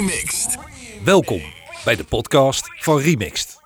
[0.00, 0.58] Remixed.
[1.04, 1.42] Welkom
[1.84, 3.58] bij de podcast van Remixed.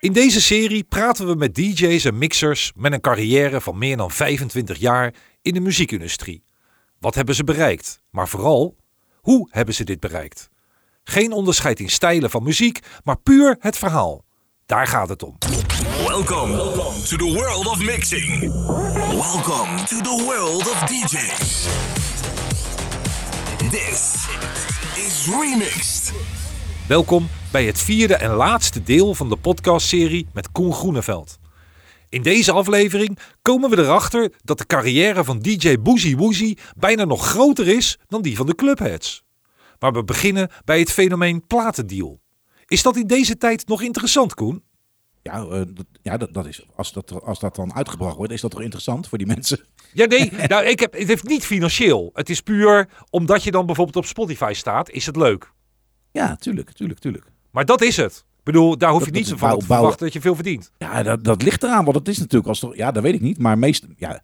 [0.00, 4.10] In deze serie praten we met DJ's en mixers met een carrière van meer dan
[4.10, 6.44] 25 jaar in de muziekindustrie.
[6.98, 8.00] Wat hebben ze bereikt?
[8.10, 8.76] Maar vooral,
[9.20, 10.48] hoe hebben ze dit bereikt?
[11.04, 14.24] Geen onderscheid in stijlen van muziek, maar puur het verhaal.
[14.66, 15.38] Daar gaat het om.
[16.06, 16.56] Welcome
[17.08, 18.40] to the world of mixing.
[19.08, 21.66] Welcome to the world of DJs.
[23.70, 24.26] This
[24.96, 26.12] is Remixed.
[26.88, 31.38] Welkom bij het vierde en laatste deel van de podcastserie met Koen Groeneveld.
[32.08, 37.26] In deze aflevering komen we erachter dat de carrière van DJ Boozy Woozy bijna nog
[37.26, 39.24] groter is dan die van de clubheads.
[39.78, 42.20] Maar we beginnen bij het fenomeen platendeal.
[42.66, 44.62] Is dat in deze tijd nog interessant, Koen?
[45.22, 45.60] Ja, eh,
[46.02, 49.08] ja dat, dat is, als, dat, als dat dan uitgebracht wordt, is dat toch interessant
[49.08, 49.60] voor die mensen?
[49.96, 52.10] Ja, nee, nou, ik heb, het heeft niet financieel.
[52.14, 55.52] Het is puur omdat je dan bijvoorbeeld op Spotify staat, is het leuk.
[56.12, 57.24] Ja, tuurlijk, tuurlijk, tuurlijk.
[57.50, 58.24] Maar dat is het.
[58.38, 60.70] Ik bedoel, daar hoef je Dat- niet zo van te verwachten dat je veel verdient.
[60.78, 63.20] Ja, dat, dat ligt eraan, want het is natuurlijk als toch, ja, dat weet ik
[63.20, 64.22] niet, maar meest, ja,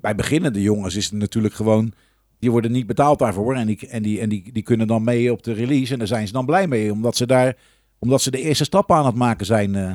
[0.00, 1.92] bij beginnende jongens is het natuurlijk gewoon,
[2.38, 5.32] die worden niet betaald daarvoor en die, en die, en die, die kunnen dan mee
[5.32, 7.56] op de release en daar zijn ze dan blij mee, omdat ze daar,
[7.98, 9.74] omdat ze de eerste stappen aan het maken zijn.
[9.74, 9.92] eh.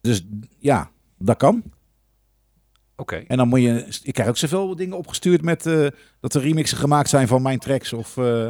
[0.00, 0.26] dus
[0.58, 1.62] ja, dat kan.
[3.00, 3.16] Oké.
[3.16, 5.86] En dan moet je, ik krijg ook zoveel dingen opgestuurd met eh,
[6.20, 8.48] dat er remixen gemaakt zijn van mijn tracks of eh,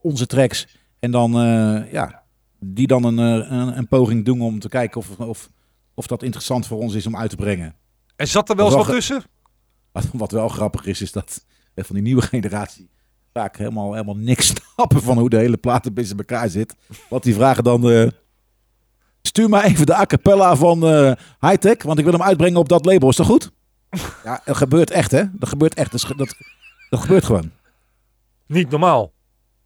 [0.00, 0.76] onze tracks.
[0.98, 2.22] En dan, eh, ja,
[2.58, 5.50] die dan een, een, een poging doen om te kijken of, of,
[5.94, 7.74] of dat interessant voor ons is om uit te brengen.
[8.16, 9.22] En zat er wel eens wat tussen?
[9.92, 12.90] Wat, wat wel grappig is, is dat van die nieuwe generatie
[13.32, 16.74] vaak helemaal, helemaal niks snappen van hoe de hele platenbusiness in elkaar zit.
[17.08, 18.12] Want die vragen dan,
[19.22, 22.68] stuur maar even de a cappella van eh Hightech, want ik wil hem uitbrengen op
[22.68, 23.08] dat label.
[23.08, 23.50] Is dat goed?
[24.24, 25.24] Ja, dat gebeurt echt, hè?
[25.32, 25.92] Dat gebeurt echt.
[25.92, 26.34] Dat, dat,
[26.90, 27.50] dat gebeurt gewoon.
[28.46, 29.12] Niet normaal.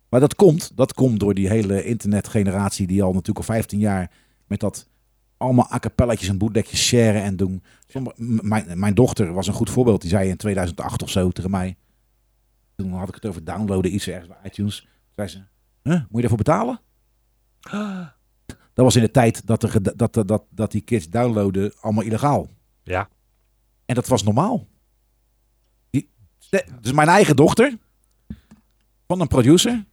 [0.09, 4.11] Maar dat komt, dat komt door die hele internetgeneratie die al natuurlijk al 15 jaar
[4.47, 4.89] met dat
[5.37, 7.63] allemaal a cappelletjes en bootlegjes sharen en doen.
[8.17, 10.01] Mijn, mijn dochter was een goed voorbeeld.
[10.01, 11.77] Die zei in 2008 of zo tegen mij.
[12.77, 14.87] Toen had ik het over downloaden iets ergens bij iTunes.
[15.11, 15.39] Zei ze,
[15.83, 16.81] huh, moet je daarvoor betalen?
[18.75, 22.49] Dat was in de tijd dat, er, dat, dat, dat die kids downloaden allemaal illegaal.
[22.83, 23.09] Ja.
[23.87, 24.67] En dat was normaal.
[25.91, 26.11] Die,
[26.81, 27.79] dus mijn eigen dochter,
[29.07, 29.85] van een producer,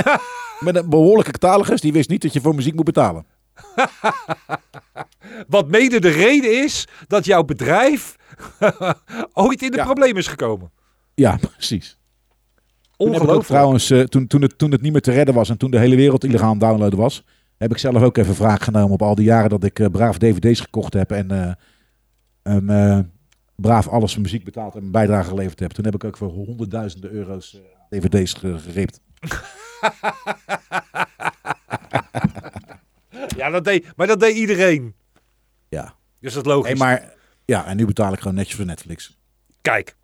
[0.60, 3.26] met een behoorlijke catalogus, die wist niet dat je voor muziek moet betalen.
[5.48, 8.16] Wat mede de reden is dat jouw bedrijf
[9.32, 9.84] ooit in de Ja.
[9.84, 10.70] problemen is gekomen.
[11.14, 11.98] Ja, precies.
[12.96, 13.46] Toen Ongelooflijk.
[13.46, 15.78] trouwens, eh, toen, toen, het, toen het niet meer te redden was en toen de
[15.78, 17.24] hele wereld illegaal aan het downloaden was,
[17.56, 20.18] heb ik zelf ook even wraak genomen op al die jaren dat ik eh, braaf
[20.18, 21.30] dvd's gekocht heb en,
[22.42, 22.98] eh,
[23.60, 25.70] braaf alles voor muziek betaald en mijn bijdrage geleverd heb.
[25.70, 27.54] Toen heb ik ook voor honderdduizenden euro's
[27.90, 29.00] eh, dvd's ge- geript.
[33.36, 34.94] Ja, dat deed, maar dat deed iedereen.
[35.68, 35.94] Ja.
[36.20, 36.68] Dus dat is logisch.
[36.68, 37.14] Hey, maar
[37.44, 39.18] ja, en nu betaal ik gewoon netjes voor Netflix.
[39.62, 39.96] Kijk,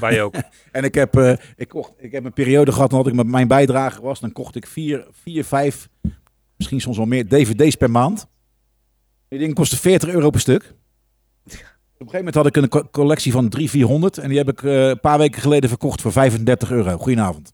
[0.00, 0.34] wij ook.
[0.72, 3.26] En ik heb, eh, ik, kocht, ik heb een periode gehad, dan had ik met
[3.26, 5.88] mijn bijdrage was, dan kocht ik vier, vier, vijf,
[6.56, 8.26] misschien soms wel meer dvd's per maand.
[9.28, 10.74] Die dingen kosten 40 euro per stuk.
[11.94, 14.48] Op een gegeven moment had ik een co- collectie van 300, 400 en die heb
[14.48, 16.96] ik eh, een paar weken geleden verkocht voor 35 euro.
[16.96, 17.52] Goedenavond.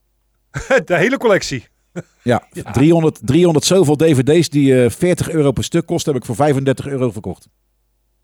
[0.84, 1.66] de hele collectie.
[2.22, 6.36] Ja, 300, 300 zoveel dvd's die eh 40 euro per stuk kosten, heb ik voor
[6.36, 7.48] 35 euro verkocht.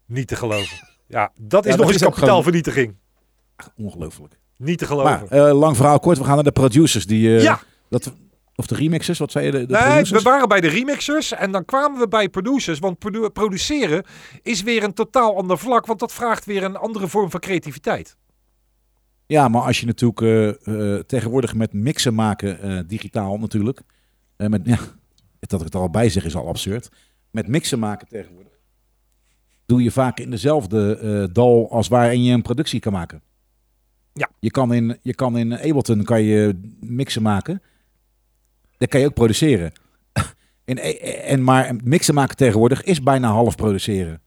[0.06, 0.88] Niet te geloven.
[1.06, 2.94] Ja, dat is Ja, nog eens kapitaalvernietiging.
[3.76, 4.38] Ongelooflijk.
[4.56, 5.10] Niet te geloven.
[5.30, 7.06] Maar eh, lang verhaal kort, we gaan naar de producers.
[7.06, 8.12] Die, ja, dat,
[8.56, 9.50] of de remixers, wat zei je?
[9.50, 10.22] De, de nee, producers?
[10.22, 12.78] we waren bij de remixers en dan kwamen we bij producers.
[12.78, 14.04] Want produ- produceren
[14.42, 18.16] is weer een totaal ander vlak, want dat vraagt weer een andere vorm van creativiteit.
[19.26, 23.80] Ja, maar als je natuurlijk eh, eh, tegenwoordig met mixen maken, eh, digitaal natuurlijk.
[24.36, 24.78] met, ja,
[25.40, 26.88] dat ik het al bij zeg is al absurd.
[27.30, 28.52] Met mixen maken tegenwoordig.
[29.66, 33.22] Doe je vaak in dezelfde dal als waarin je een productie kan maken.
[34.12, 34.30] Ja.
[34.38, 37.62] Je kan in, je kan in Ableton kan je mixen maken.
[38.78, 39.72] Dat kan je ook produceren.
[40.64, 44.20] In, en maar mixen maken tegenwoordig is bijna half produceren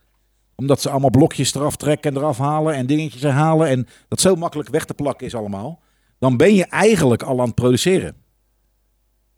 [0.55, 3.67] omdat ze allemaal blokjes eraf trekken en eraf halen en dingetjes herhalen.
[3.67, 5.81] En dat zo makkelijk weg te plakken is allemaal.
[6.17, 8.15] Dan ben je eigenlijk al aan het produceren.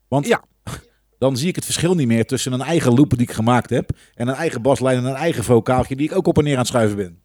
[0.08, 0.44] Want Ja.
[1.18, 3.90] dan zie ik het verschil niet meer tussen een eigen loop die ik gemaakt heb.
[4.14, 6.60] En een eigen baslijn en een eigen vocaaltje die ik ook op en neer aan
[6.60, 7.22] het schuiven ben.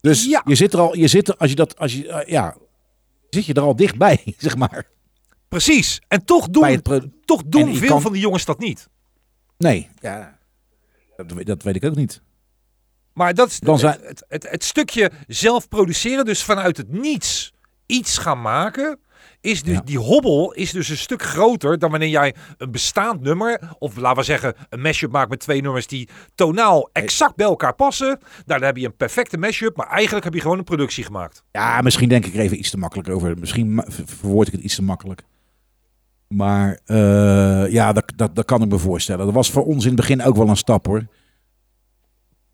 [0.00, 0.42] Dus Ja.
[0.44, 2.56] je zit er al, je zit er, als je dat, als je, eh, ja,
[3.30, 4.86] zit je er al dichtbij, zeg maar.
[5.48, 6.00] Precies.
[6.08, 8.88] En toch doen, het toch doen veel kan- van die jongens dat niet.
[9.58, 10.38] Nee, ja,
[11.16, 12.22] dat, weet- dat weet ik ook niet.
[13.12, 17.52] Maar dat is Dan zijn- het, het, het stukje zelf produceren, dus vanuit het niets
[17.86, 18.98] iets gaan maken.
[19.40, 19.80] is dus Ja.
[19.80, 24.18] die hobbel is dus een stuk groter dan wanneer jij een bestaand nummer, of laten
[24.18, 28.06] we zeggen een mashup maakt met twee nummers die tonaal exact bij elkaar passen.
[28.08, 28.20] Nou,
[28.60, 31.42] dan heb je een perfecte mashup, maar eigenlijk heb je gewoon een productie gemaakt.
[31.52, 33.38] Ja, misschien denk ik er even iets te makkelijk over.
[33.38, 35.22] Misschien verwoord ik het iets te makkelijk.
[36.28, 39.24] Maar eh, ja, dat, dat, dat kan ik me voorstellen.
[39.24, 41.06] Dat was voor ons in het begin ook wel een stap hoor.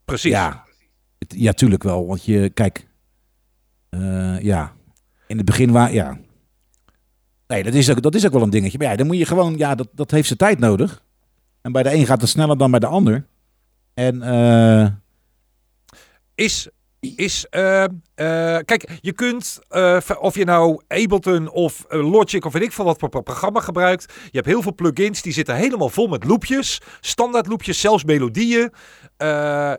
[0.05, 0.31] Precies.
[0.31, 0.65] Ja,
[1.19, 2.06] het- ja, tuurlijk wel.
[2.06, 2.87] Want je, kijk,
[3.88, 4.73] eh, ja,
[5.26, 6.19] in het begin waar, ja.
[7.47, 8.79] Nee, dat is, ook, dat is ook wel een dingetje.
[8.79, 11.03] Maar ja, dan moet je gewoon, ja, dat, dat heeft zijn tijd nodig.
[11.61, 13.27] En bij de een gaat het sneller dan bij de ander.
[13.94, 14.87] En eh,
[16.35, 16.69] is.
[17.17, 17.91] Is, eh, eh,
[18.65, 22.99] kijk, je kunt, eh, of je nou Ableton of Logic of weet ik veel wat
[22.99, 24.12] voor pro- programma gebruikt.
[24.25, 26.81] Je hebt heel veel plugins, die zitten helemaal vol met loopjes.
[27.01, 28.71] Standaard loopjes, zelfs melodieën.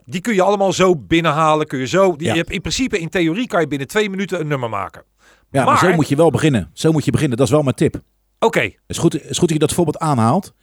[0.05, 1.67] Die kun je allemaal zo binnenhalen.
[1.67, 2.33] Kun je zo, die, Ja.
[2.33, 5.03] je hebt in principe, in theorie, kan je binnen twee minuten een nummer maken.
[5.51, 6.69] ja, maar, Maar- zo moet je wel beginnen.
[6.73, 7.37] Zo moet je beginnen.
[7.37, 8.01] Dat is wel mijn tip.
[8.39, 10.53] Oké, Het is goed, het is goed dat je dat voorbeeld aanhaalt.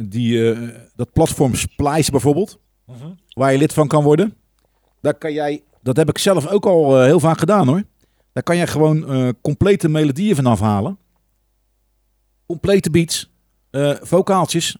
[0.00, 0.54] Die,
[0.96, 3.08] dat platform Splice bijvoorbeeld, Mhm.
[3.28, 4.34] waar je lid van kan worden.
[5.00, 7.82] Daar kan jij, dat heb ik zelf ook al eh, heel vaak gedaan hoor.
[8.32, 10.98] Daar kan je gewoon eh, complete melodieën vanaf halen.
[12.46, 13.30] Complete beats,
[13.70, 14.76] eh, vocaaltjes.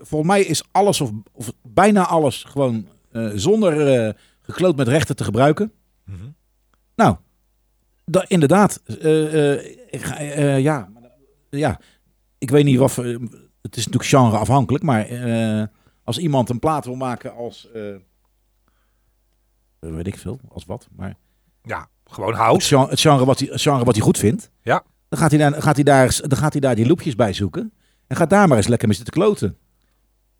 [0.00, 2.86] Volgens mij is alles of, of bijna alles gewoon
[3.34, 5.72] zonder gekloot met rechten te gebruiken.
[6.04, 6.16] Mhm.
[6.96, 7.16] Nou,
[8.04, 8.80] da, inderdaad.
[9.90, 10.20] ik ga-
[10.56, 10.88] ja,
[11.50, 11.80] ja,
[12.38, 12.90] ik weet niet wat.
[12.92, 13.04] voor-
[13.62, 15.08] Het is natuurlijk genre afhankelijk, maar
[16.04, 17.68] als iemand een plaat wil maken als.
[19.90, 20.88] Weet ik veel, als wat.
[20.96, 21.14] Maar
[21.62, 24.50] ja, gewoon het genre, het genre, wat, hij, het genre wat hij goed vindt.
[24.62, 24.84] Ja.
[25.08, 27.72] Dan gaat hij daar, gaat hij daar, dan gaat hij daar die loopjes bij zoeken.
[28.06, 29.56] En gaat daar maar eens lekker mee zitten kloten.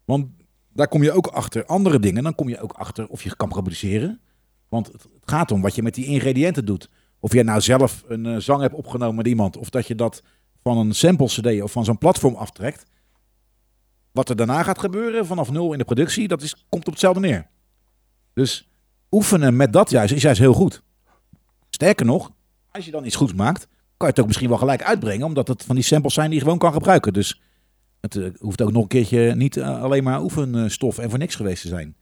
[0.04, 0.26] Want
[0.68, 2.22] daar kom je ook achter andere dingen.
[2.22, 4.20] Dan kom je ook achter of je kan produceren.
[4.68, 6.90] Want het het gaat om wat je met die ingrediënten doet.
[7.20, 9.56] Of jij nou zelf een eh, zang hebt opgenomen met iemand.
[9.56, 10.22] Of dat je dat
[10.62, 12.84] van een sample cd of van zo'n platform aftrekt.
[14.12, 17.20] Wat er daarna gaat gebeuren vanaf nul in de productie, dat is, komt op hetzelfde
[17.20, 17.46] neer.
[18.32, 18.70] Dus
[19.12, 20.82] oefenen met dat juist is juist heel goed.
[21.70, 22.30] Sterker nog,
[22.70, 23.60] als je dan iets goeds maakt,
[23.96, 25.26] kan je het ook misschien wel gelijk uitbrengen.
[25.26, 27.12] Omdat het van die samples zijn die je gewoon kan gebruiken.
[27.12, 27.40] Dus
[28.00, 31.34] het eh, hoeft ook nog een keertje niet eh, alleen maar oefenstof en voor niks
[31.34, 31.96] geweest te zijn.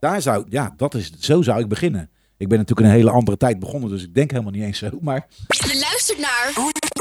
[0.00, 2.10] Daar zou, ja, dat is, zo zou ik beginnen.
[2.36, 4.78] Ik ben natuurlijk in een hele andere tijd begonnen, dus ik denk helemaal niet eens
[4.78, 4.90] zo.
[5.00, 6.52] Maar Je luistert naar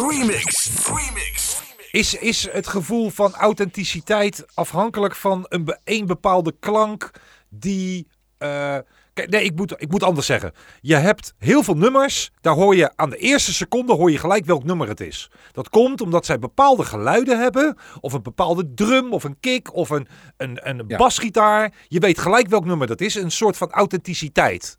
[0.09, 0.69] Remix.
[0.87, 1.61] Remix.
[1.91, 7.11] Is, is het gevoel van authenticiteit afhankelijk van een, be- een bepaalde klank
[7.49, 8.07] die.
[8.37, 8.77] eh,
[9.25, 10.51] nee, ik moet, ik moet anders zeggen.
[10.81, 12.31] Je hebt heel veel nummers.
[12.41, 15.31] Daar hoor je aan de eerste seconde hoor je gelijk welk nummer het is.
[15.51, 17.77] Dat komt omdat zij bepaalde geluiden hebben.
[17.99, 20.97] Of een bepaalde drum of een kick of een, een, een Ja.
[20.97, 21.73] basgitaar.
[21.87, 23.15] Je weet gelijk welk nummer dat is.
[23.15, 24.77] Een soort van authenticiteit.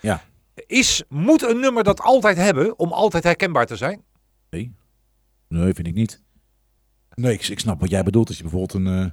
[0.00, 0.22] ja,
[0.66, 4.02] Is, moet een nummer dat altijd hebben om altijd herkenbaar te zijn?
[4.50, 4.74] nee,
[5.48, 6.22] nee vind ik niet.
[7.14, 8.28] Nee, ik, ik snap wat jij bedoelt.
[8.28, 9.10] Als je bijvoorbeeld een, eh,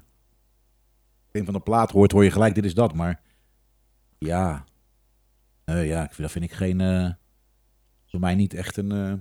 [1.32, 2.94] een van de plaat hoort, hoor je gelijk dit is dat.
[2.94, 3.22] Maar
[4.26, 4.66] ja,
[5.66, 7.10] nee, ja ik vind, dat vind ik geen, eh,
[8.06, 8.92] voor mij niet echt een...
[8.92, 9.14] eh,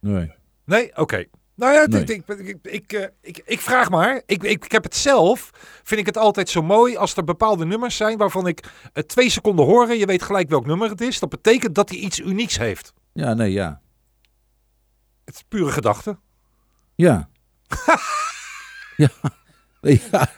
[0.00, 0.32] nee.
[0.64, 0.96] Nee?
[0.96, 1.24] Oké.
[1.56, 2.00] Nou ja, Nee.
[2.04, 3.08] ik, ik, ik, ik, eh,
[3.44, 4.22] ik, vraag maar.
[4.26, 5.50] Ik, ik, ik heb het zelf.
[5.82, 9.30] Vind ik het altijd zo mooi als er bepaalde nummers zijn waarvan ik eh, twee
[9.30, 9.98] seconden horen.
[9.98, 11.18] Je weet gelijk welk nummer het is.
[11.18, 12.92] Dat betekent dat hij iets unieks heeft.
[13.12, 13.80] Ja, nee, ja.
[15.24, 16.18] Het is pure gedachte.
[16.94, 17.28] Ja.
[18.96, 19.08] ja.
[20.10, 20.28] Ja.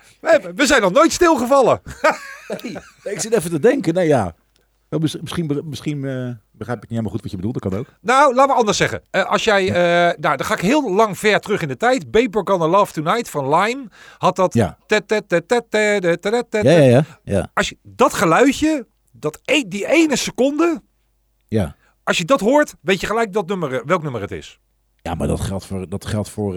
[0.42, 1.80] We, we zijn nog nooit stilgevallen.
[2.62, 4.06] Nee, ik zit even te denken.
[4.06, 4.34] Ja.
[4.90, 7.60] Nou, mis- Misschien, misschien eh, begrijp ik niet helemaal goed wat je bedoelt.
[7.62, 7.86] Dat kan ook.
[8.00, 9.02] Nou, laat me anders zeggen.
[9.10, 12.10] Eh, als jij, eh, nou, dan ga ik heel lang ver terug in de tijd.
[12.10, 14.54] Babe Gonna Love Tonight van Lime had dat.
[14.54, 14.78] Ja.
[16.64, 17.04] Ja, ja, ja.
[17.24, 17.50] Ja.
[17.54, 20.82] Als je dat geluidje, dat e- die ene seconde,
[21.48, 21.76] ja.
[22.02, 24.58] als je dat hoort, weet je gelijk dat nummer, welk nummer het is.
[25.02, 26.54] Ja, maar dat geldt voor, dat geldt voor,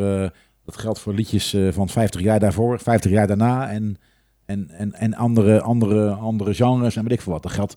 [0.71, 3.97] dat geldt voor liedjes eh, van 50 jaar daarvoor, 50 jaar daarna en,
[4.45, 7.43] en, en, en andere, andere, andere genres en weet ik veel wat.
[7.43, 7.75] Dat geldt,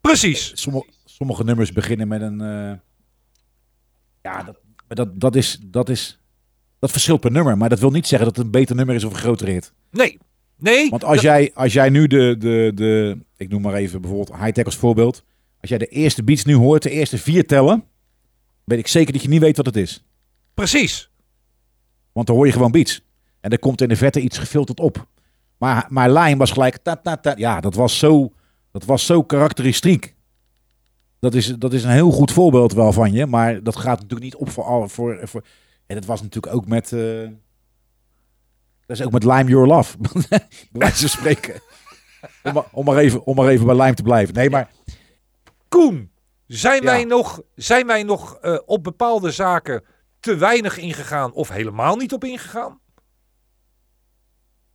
[0.00, 0.52] Precies.
[0.54, 2.40] sommige, sommige nummers beginnen met een...
[2.40, 2.72] eh,
[4.22, 4.58] ja, dat,
[4.88, 6.20] dat, dat, is, dat is...
[6.78, 9.04] Dat verschilt per nummer, maar dat wil niet zeggen dat het een beter nummer is
[9.04, 9.72] of een grotere hit.
[9.90, 10.18] Nee.
[10.56, 10.90] Nee.
[10.90, 14.64] Want als jij, als jij nu de, de, de, ik noem maar even bijvoorbeeld high-tech
[14.64, 15.24] als voorbeeld.
[15.60, 17.84] Als jij de eerste beats nu hoort, de eerste vier tellen,
[18.64, 20.04] weet ik zeker dat je niet weet wat het is.
[20.54, 21.10] Precies.
[22.12, 23.00] Want dan hoor je gewoon beats.
[23.40, 25.06] En er komt in de verte iets gefilterd op.
[25.58, 27.32] Maar, maar Line was gelijk, ta, ta, ta.
[27.36, 28.32] ja, dat was zo,
[28.72, 30.14] dat was zo karakteristiek.
[31.18, 34.22] Dat is, dat is een heel goed voorbeeld wel van je, maar dat gaat natuurlijk
[34.22, 34.88] niet op voor alle.
[34.88, 35.44] Voor, voor,
[35.86, 37.28] en dat was natuurlijk ook met, eh,
[38.86, 39.96] dat is ook met Lime Your Love,
[40.28, 40.40] bij
[40.72, 41.60] wijze van spreken.
[42.42, 44.34] Om, maar- om, maar even, om maar even bij Lime te blijven.
[44.34, 44.70] Nee, maar
[45.68, 46.10] Koen.
[46.46, 46.90] Zijn Ja.
[46.90, 49.84] wij nog, zijn wij nog eh, op bepaalde zaken
[50.22, 52.80] te weinig ingegaan of helemaal niet op ingegaan?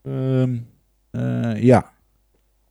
[0.01, 0.57] Ehm,
[1.11, 1.93] eh, ja.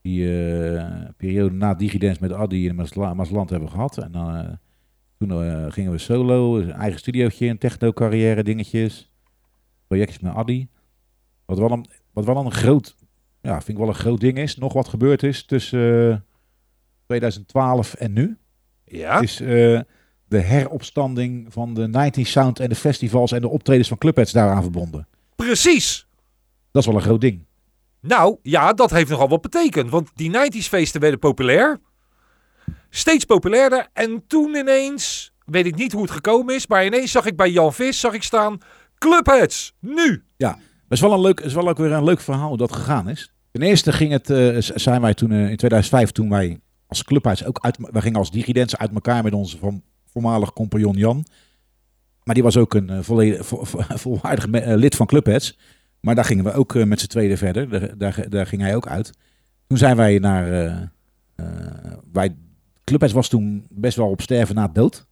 [0.03, 2.75] Die eh, periode na Digidance met Addy en
[3.17, 3.99] Masland hebben we gehad.
[3.99, 4.53] En dan, eh,
[5.19, 9.13] toen gingen we solo, een eigen studiootje, een techno-carrière dingetjes.
[9.87, 10.69] Projectjes met Addy.
[11.45, 12.97] Wat wel, een, wat wel een groot,
[13.43, 14.57] ja, vind ik wel een groot ding is.
[14.57, 16.19] Nog wat gebeurd is tussen eh,
[17.07, 18.39] 2012 en nu.
[18.85, 19.21] Ja.
[19.21, 19.43] Is
[20.29, 24.63] de heropstanding van de 90 Sound en de festivals en de optredens van Clubheads daaraan
[24.63, 25.09] verbonden.
[25.37, 26.07] Precies.
[26.71, 27.45] Dat is wel een groot ding.
[28.01, 29.91] Nou, ja, dat heeft nogal wat betekend.
[29.91, 31.81] Want die 90s feesten werden populair.
[32.91, 33.89] Steeds populairder.
[33.93, 37.51] En toen ineens, weet ik niet hoe het gekomen is, maar ineens zag ik bij
[37.51, 38.59] Jan Vis zag ik staan
[38.99, 40.25] Clubheads, nu.
[40.89, 43.09] Dat is wel, een leuk, is wel ook weer een leuk verhaal hoe dat gegaan
[43.09, 43.33] is.
[43.53, 47.45] Ten eerste ging het, eh, zijn wij toen eh, in 2005, toen wij als clubhuis
[47.45, 49.83] ook uit, wij gingen als digidance uit elkaar met onze van,
[50.21, 51.25] voormalig compagnon Jan.
[52.25, 55.59] Maar die was ook een eh, volledig, vo- vo- volwaardig me- eh, lid van Clubheads.
[56.01, 57.69] Maar daar gingen we ook eh, met z'n tweede verder.
[57.69, 59.11] Daar, daar, daar ging hij ook uit.
[59.67, 61.43] Toen zijn wij naar, eh,
[62.13, 62.37] wij,
[62.85, 65.07] Clubheads was toen best wel op sterven na dood.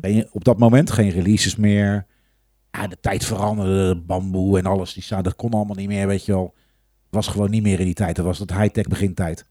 [0.00, 2.06] Geen- op dat moment geen releases meer.
[2.70, 4.92] Ja, de tijd veranderde, bamboe en alles.
[4.94, 6.54] Die dat kon allemaal niet meer, weet je wel.
[7.04, 8.16] Het was gewoon niet meer in die tijd.
[8.16, 9.46] Dat was het high-tech begintijd.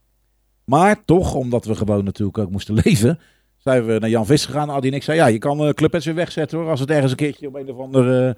[0.65, 3.19] Maar toch, omdat we gewoon natuurlijk ook moesten leven,
[3.71, 4.71] zijn we naar Jan Vis gegaan.
[4.71, 6.69] Adi en ik zei, ja, je kan uh, Clubheads weer wegzetten hoor.
[6.69, 8.33] Als het ergens een keertje op een of ander eh,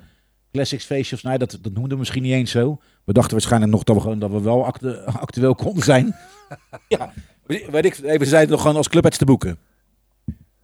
[0.51, 2.79] classics feestje of nee, dat, dat noemden we misschien niet eens zo.
[3.03, 6.15] We dachten waarschijnlijk nog dat we, gewoon, dat we wel actu- actueel konden zijn.
[6.87, 7.13] ja,
[7.45, 9.57] weet ik, we zeiden nog gewoon als Clubheads te boeken.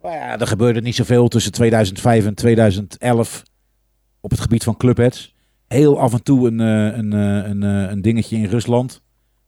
[0.01, 3.43] Maar ja, er gebeurde niet zoveel tussen 2005 en 2011
[4.21, 5.35] op het gebied van clubheads.
[5.67, 9.01] Heel af en toe eh, een, eh, een, eh, een dingetje in Rusland.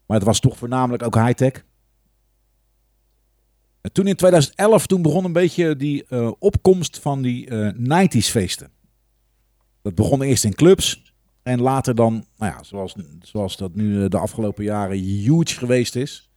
[0.06, 1.66] Maar het was toch voornamelijk ook high-tech.
[3.90, 8.30] En toen in 2011, toen begon een beetje die eh, opkomst van die eh 90s
[8.30, 8.72] feesten.
[9.82, 11.14] Dat begon eerst in clubs.
[11.44, 15.96] En later dan, nou ja, zoals, zoals dat nu eh, de afgelopen jaren huge geweest
[15.96, 16.30] is.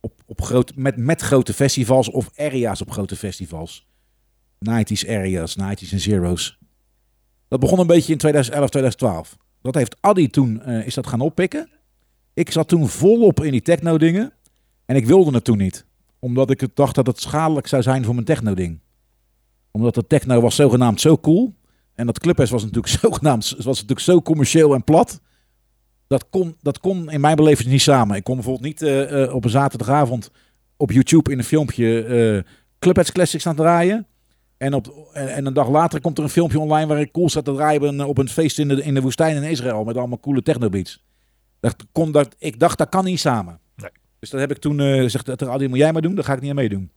[0.00, 3.86] Op, op groot, met, met grote festivals of area's op grote festivals.
[4.70, 6.58] 90s areas, 90s en zeros.
[7.48, 9.36] Dat begon een beetje in 2011, 2012.
[9.62, 11.70] Dat heeft Addy toen, is dat gaan oppikken.
[12.34, 14.32] Ik zat toen volop in die techno dingen.
[14.86, 15.88] En ik wilde het toen niet.
[16.20, 18.80] Omdat ik het dacht dat het schadelijk zou zijn voor mijn techno ding.
[19.70, 21.54] Omdat de techno was zogenaamd zo cool.
[21.94, 25.20] En dat Clubhouse was natuurlijk zogenaamd was natuurlijk zo commercieel en plat.
[26.06, 28.16] Dat kon, dat kon in mijn beleving niet samen.
[28.16, 30.30] Ik kon bijvoorbeeld niet eh, eh, op een zaterdagavond
[30.76, 34.06] op YouTube in een filmpje eh Clubhouse Classics aan draaien.
[34.56, 37.30] En, op, en, en een dag later komt er een filmpje online waar ik cool
[37.30, 39.84] zat te draaien op een, op een feest in de, in de woestijn in Israël.
[39.84, 41.04] Met allemaal coole technobeats.
[41.60, 43.60] Dat kon, dat, ik dacht, dat kan niet samen.
[44.20, 46.32] Dus dat heb ik toen eh, gezegd, dat Adi, moet jij maar doen, daar ga
[46.32, 46.90] ik niet aan meedoen.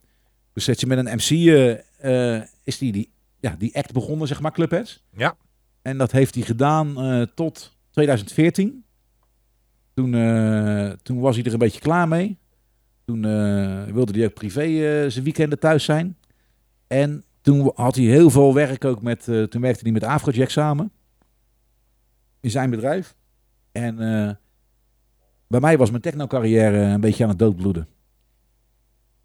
[0.53, 4.27] Dus zet je met een MC, eh, eh, is die, die, ja, die act begonnen,
[4.27, 5.03] zeg maar, Clubheads.
[5.15, 5.35] Ja.
[5.81, 8.83] En dat heeft hij gedaan tot 2014.
[9.93, 10.11] Toen,
[11.03, 12.37] toen was hij er een beetje klaar mee.
[13.05, 13.21] Toen
[13.93, 14.65] wilde hij ook privé
[15.09, 16.17] zijn weekenden thuis zijn.
[16.87, 19.23] En toen had hij heel veel werk ook met...
[19.23, 20.91] toen werkte hij met Afrojack samen.
[22.39, 23.15] In zijn bedrijf.
[23.73, 24.35] En eh,
[25.53, 27.87] bij mij was mijn techno-carrière een beetje aan het doodbloeden.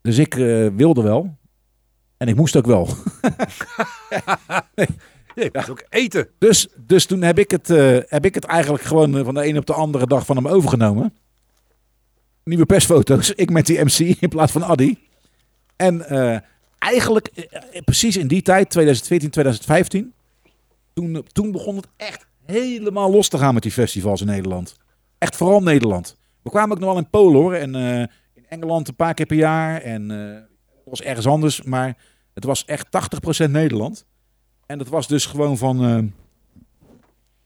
[0.01, 1.37] Dus ik eh, wilde wel.
[2.17, 2.89] En ik moest ook wel.
[5.35, 6.29] Je moet ook eten.
[6.39, 9.47] Dus, dus toen heb ik, het, eh, heb ik het eigenlijk gewoon eh, van de
[9.47, 11.15] een op de andere dag van hem overgenomen.
[12.45, 13.31] Nieuwe persfoto's.
[13.31, 14.97] Ik met die MC in plaats van Addy.
[15.77, 16.07] En
[16.79, 17.49] eigenlijk
[17.85, 20.13] precies in die tijd, 2014, 2015.
[20.93, 24.77] Toen, toen begon het echt helemaal los te gaan met die festivals in Nederland.
[25.19, 26.18] Echt vooral Nederland.
[26.49, 27.55] We kwamen ook nog wel in Polen hoor.
[27.55, 28.00] En eh,
[28.35, 29.81] in Engeland een paar keer per jaar.
[29.81, 30.35] En eh,
[30.75, 31.62] het was ergens anders.
[31.62, 31.97] Maar
[32.35, 32.87] het was echt
[33.47, 34.07] 80% Nederland.
[34.67, 36.02] En dat was dus gewoon van, eh,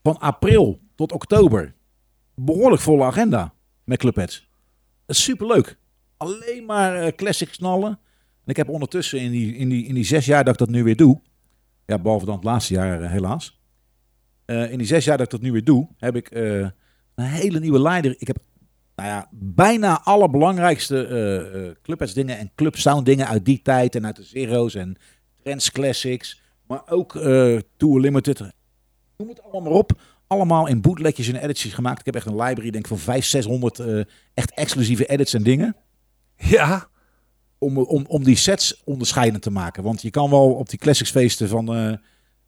[0.02, 1.74] van april tot oktober.
[2.34, 3.54] Behoorlijk volle agenda
[3.84, 4.48] met Clubheads.
[5.06, 5.78] Dat is superleuk.
[6.16, 7.90] Alleen maar classics knallen.
[8.44, 10.68] En ik heb ondertussen in die, in, die, in die zes jaar dat ik dat
[10.68, 11.20] nu weer doe.
[11.86, 13.60] Ja, behalve dan het laatste jaar helaas.
[14.46, 17.80] In die zes jaar dat ik dat nu weer doe, heb ik een hele nieuwe
[17.80, 18.14] leider.
[18.18, 18.36] Ik heb
[18.96, 23.62] nou ja, bijna alle belangrijkste eh eh Clubheads dingen en Club Sound dingen uit die
[23.62, 23.94] tijd.
[23.94, 24.96] En uit de Zero's en
[25.42, 26.40] Trends Classics.
[26.66, 28.38] Maar ook eh Tour Limited.
[29.16, 29.92] Noem het allemaal maar op.
[30.26, 31.98] Allemaal in bootlegjes en editjes gemaakt.
[32.00, 33.26] Ik heb echt een library, denk ik, van 500,
[33.74, 35.76] 600 eh, echt exclusieve edits en dingen.
[36.36, 36.88] Ja.
[37.58, 39.82] Om, om, om die sets onderscheidend te maken.
[39.82, 41.74] Want je kan wel op die classics feesten van...
[41.74, 41.92] eh,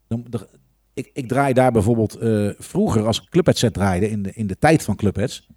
[0.07, 0.47] de-
[0.93, 4.47] ik, ik draai daar bijvoorbeeld eh, vroeger als ik Clubhead set draaide in de, in
[4.47, 5.47] de tijd van Clubheads.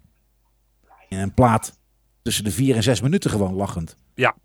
[1.09, 1.79] Een plaat
[2.21, 3.95] tussen de vier en zes minuten gewoon lachend.
[4.15, 4.35] Ja.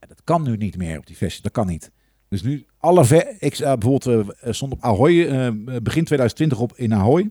[0.00, 1.42] Ja, dat kan nu niet meer op die versie.
[1.42, 1.90] Dat kan niet.
[2.28, 5.48] Dus nu alle ver ik uh, bijvoorbeeld uh, stond op Ahoy uh,
[5.82, 7.30] begin 2020 op in Ahoy.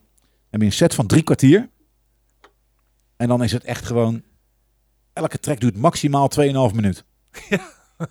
[0.49, 1.69] Heb je een set van drie kwartier.
[3.15, 4.23] En dan is het echt gewoon
[5.13, 6.31] elke track duurt maximaal
[6.69, 7.03] 2,5 minuut.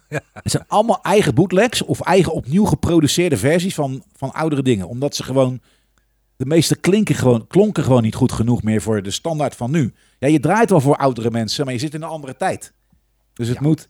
[0.08, 0.20] Ja.
[0.32, 4.88] Het zijn allemaal eigen bootlegs of eigen opnieuw geproduceerde versies van, van oudere dingen.
[4.88, 5.60] Omdat ze gewoon.
[6.36, 9.94] De meeste klinken gewoon, klonken gewoon niet goed genoeg meer voor de standaard van nu.
[10.18, 12.72] Ja, je draait wel voor oudere mensen, maar je zit in een andere tijd.
[13.32, 13.88] Dus het moet.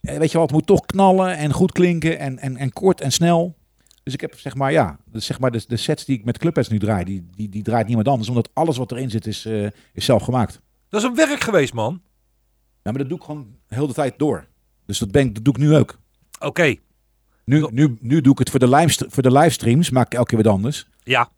[0.00, 3.12] Weet je wat, het moet toch knallen en goed klinken en, en, en kort en
[3.12, 3.56] snel.
[4.02, 6.38] Dus ik heb zeg maar, ja, dus zeg maar de, de sets die ik met
[6.38, 8.28] Clubheads nu draai, die, die, die draait niemand anders.
[8.28, 10.60] Omdat alles wat erin zit is, uh, is zelf gemaakt.
[10.88, 12.02] Dat is een werk geweest, man.
[12.82, 14.46] Ja, maar dat doe ik gewoon heel de tijd door.
[14.86, 15.98] Dus dat, ben, dat doe ik nu ook.
[16.38, 16.74] Oké.
[17.44, 20.34] Nu, nu, nu doe ik het voor de, live, voor de livestreams, maak ik elke
[20.34, 20.86] keer wat anders.
[21.04, 21.30] Ja.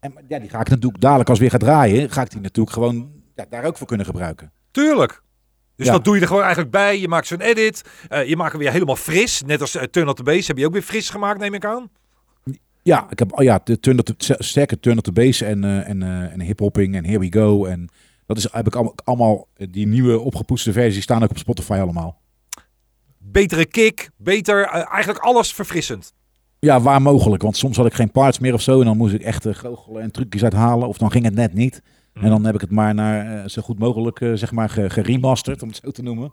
[0.00, 2.74] En ja, die ga ik natuurlijk dadelijk als weer ga draaien, ga ik die natuurlijk
[2.74, 4.52] gewoon ja, daar ook voor kunnen gebruiken.
[4.70, 5.22] Tuurlijk.
[5.76, 5.92] Dus ja.
[5.92, 7.00] dat doe je er gewoon eigenlijk bij.
[7.00, 7.82] Je maakt zo'n edit.
[8.08, 9.42] Uh, je maakt hem weer helemaal fris.
[9.42, 11.64] Net als uh, Turn Up The Bass heb je ook weer fris gemaakt, neem ik
[11.64, 11.90] aan.
[12.82, 15.64] Ja, ik heb oh ja, de turn up the, sterke Turn Up The Bass en,
[15.64, 17.64] uh, en, en hip-hopping en Here We Go.
[17.64, 17.88] En
[18.26, 22.20] dat is, heb ik allemaal, allemaal die nieuwe opgepoetste versies staan ook op Spotify allemaal
[23.20, 26.12] betere kick, beter, eigenlijk alles verfrissend.
[26.60, 27.42] Ja, waar mogelijk.
[27.42, 28.78] Want soms had ik geen parts meer of zo.
[28.78, 30.88] En dan moest ik echt uh, goochelen en trucjes uithalen.
[30.88, 31.82] Of dan ging het net niet.
[32.14, 32.22] Mm.
[32.22, 35.68] En dan heb ik het maar naar uh, zo goed mogelijk zeg maar geremasterd, om
[35.68, 36.32] het zo te noemen.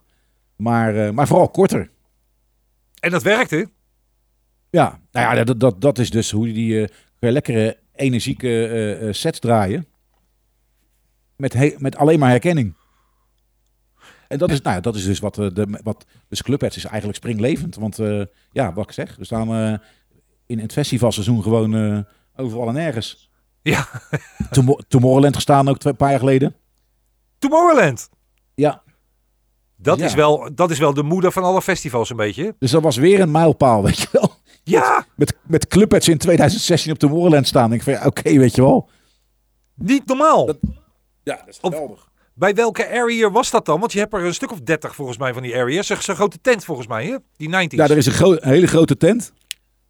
[0.56, 1.90] Maar, maar vooral korter.
[3.00, 3.70] En dat werkte?
[4.70, 9.88] Ja, nou ja, dat, dat, dat is dus hoe die lekkere, energieke sets draaien.
[11.36, 12.76] Met, met alleen maar herkenning.
[14.28, 17.18] En dat is, nou, dat is dus wat, eh, de, wat dus Clubheads is eigenlijk
[17.18, 17.76] springlevend.
[17.76, 19.78] Want uh, ja, wat ik zeg, we staan uh,
[20.48, 22.00] in het festivalseizoen gewoon uh,
[22.36, 23.30] overal en nergens.
[23.62, 23.88] Ja.
[24.88, 26.56] Tomorrowland gestaan ook twee paar jaar geleden.
[27.40, 28.10] Tomorrowland?
[28.56, 28.84] Ja.
[29.76, 32.56] Dat, is wel, dat is wel de moeder van alle festivals een beetje.
[32.60, 34.36] Dus dat was weer een mijlpaal, weet je wel.
[34.64, 35.06] Ja.
[35.16, 37.74] Met, met Clubheads in 2016 op Tomorrowland staan.
[37.74, 38.90] Ik vind, oké, weet je wel.
[39.76, 40.46] Niet normaal.
[40.46, 40.58] Dat,
[41.24, 42.08] ja, dat is geweldig.
[42.34, 43.80] Bij welke area was dat dan?
[43.80, 45.88] Want je hebt er een stuk of 30 volgens mij van die areas.
[45.88, 47.16] Zo'n grote tent volgens mij, hè?
[47.36, 47.76] Die 90's.
[47.76, 49.34] Ja, er is een, hele grote tent.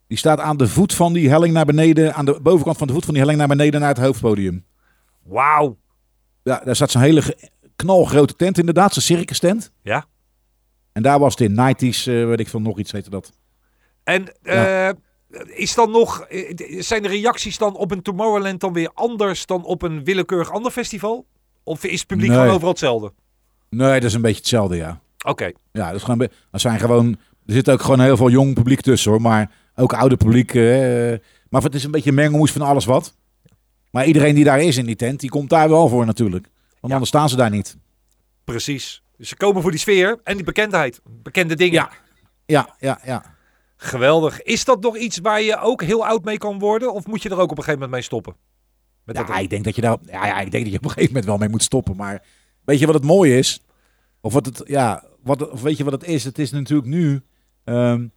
[0.07, 2.13] Die staat aan de voet van die helling naar beneden.
[2.13, 4.65] Aan de bovenkant van de voet van die helling naar beneden naar het hoofdpodium.
[5.23, 5.77] Wauw.
[6.43, 7.35] Ja, daar staat zo'n hele
[7.75, 8.93] knalgrote tent inderdaad.
[8.93, 9.71] Zo'n circus tent.
[9.81, 10.05] Ja.
[10.93, 13.31] En daar was het in 90's, uh, weet ik van nog iets heette dat.
[14.03, 14.89] En uh,
[15.45, 19.63] is dan nog, eh, zijn de reacties dan op een Tomorrowland dan weer anders dan
[19.63, 21.25] op een willekeurig ander festival?
[21.63, 23.13] Of is het publiek gewoon overal hetzelfde?
[23.69, 24.99] Nee, dat is een beetje hetzelfde, ja.
[25.25, 25.51] Oké.
[25.71, 26.21] Ja, dat is gewoon.
[26.51, 27.17] Er zijn gewoon.
[27.45, 29.21] Er zit ook gewoon heel veel jong publiek tussen, hoor.
[29.21, 30.53] Maar ook oude publiek.
[30.53, 31.13] Uh,
[31.49, 33.15] maar het is een beetje een mengelmoes van alles wat.
[33.91, 36.47] Maar iedereen die daar is in die tent, die komt daar wel voor natuurlijk.
[36.79, 37.77] Want anders staan ze daar niet.
[38.43, 39.03] Precies.
[39.17, 41.01] Dus ze komen voor die sfeer en die bekendheid.
[41.03, 41.73] Bekende dingen.
[41.73, 41.89] Ja,
[42.45, 42.99] ja, ja.
[43.03, 43.35] ja.
[43.77, 44.41] Geweldig.
[44.41, 46.93] Is dat nog iets waar je ook heel oud mee kan worden?
[46.93, 48.35] Of moet je er ook op een gegeven moment mee stoppen?
[49.05, 51.09] ja, ik denk dat je daar, ja, ja, ik denk dat je op een gegeven
[51.09, 51.95] moment wel mee moet stoppen.
[51.95, 52.23] Maar
[52.65, 53.61] weet je wat het mooie is?
[54.21, 56.23] Of wat het, ja, wat, of weet je wat het is?
[56.23, 57.21] Het is natuurlijk nu.
[57.63, 58.11] Um,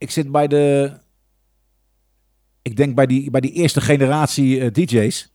[0.00, 0.92] ik zit bij de.
[2.62, 5.32] Ik denk bij die, bij die eerste generatie uh, DJ's.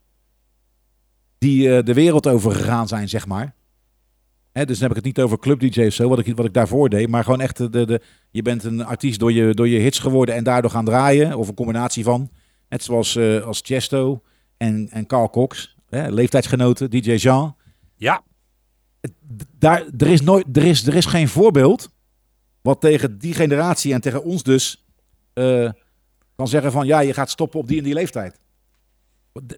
[1.38, 3.56] Die uh, de wereld over gegaan zijn, zeg maar.
[4.52, 6.46] Hè, dus dan heb ik het niet over club DJ's of zo, wat ik, wat
[6.46, 7.10] ik daarvoor deed.
[7.10, 8.02] Maar gewoon echt, de, de,
[8.32, 11.38] je bent een artiest door je, door je hits geworden en daardoor gaan draaien.
[11.38, 12.30] Of een combinatie van.
[12.70, 14.22] Net zoals uh, als Chesto
[14.58, 17.56] en, en Carl Cox, hè, leeftijdsgenoten, DJ Jean.
[17.96, 18.24] Ja.
[19.58, 21.90] Daar, er, is nooit, er, is, er is geen voorbeeld
[22.66, 24.86] wat tegen die generatie en tegen ons dus
[25.34, 25.70] uh,
[26.36, 28.40] kan zeggen van ja, je gaat stoppen op die en die leeftijd.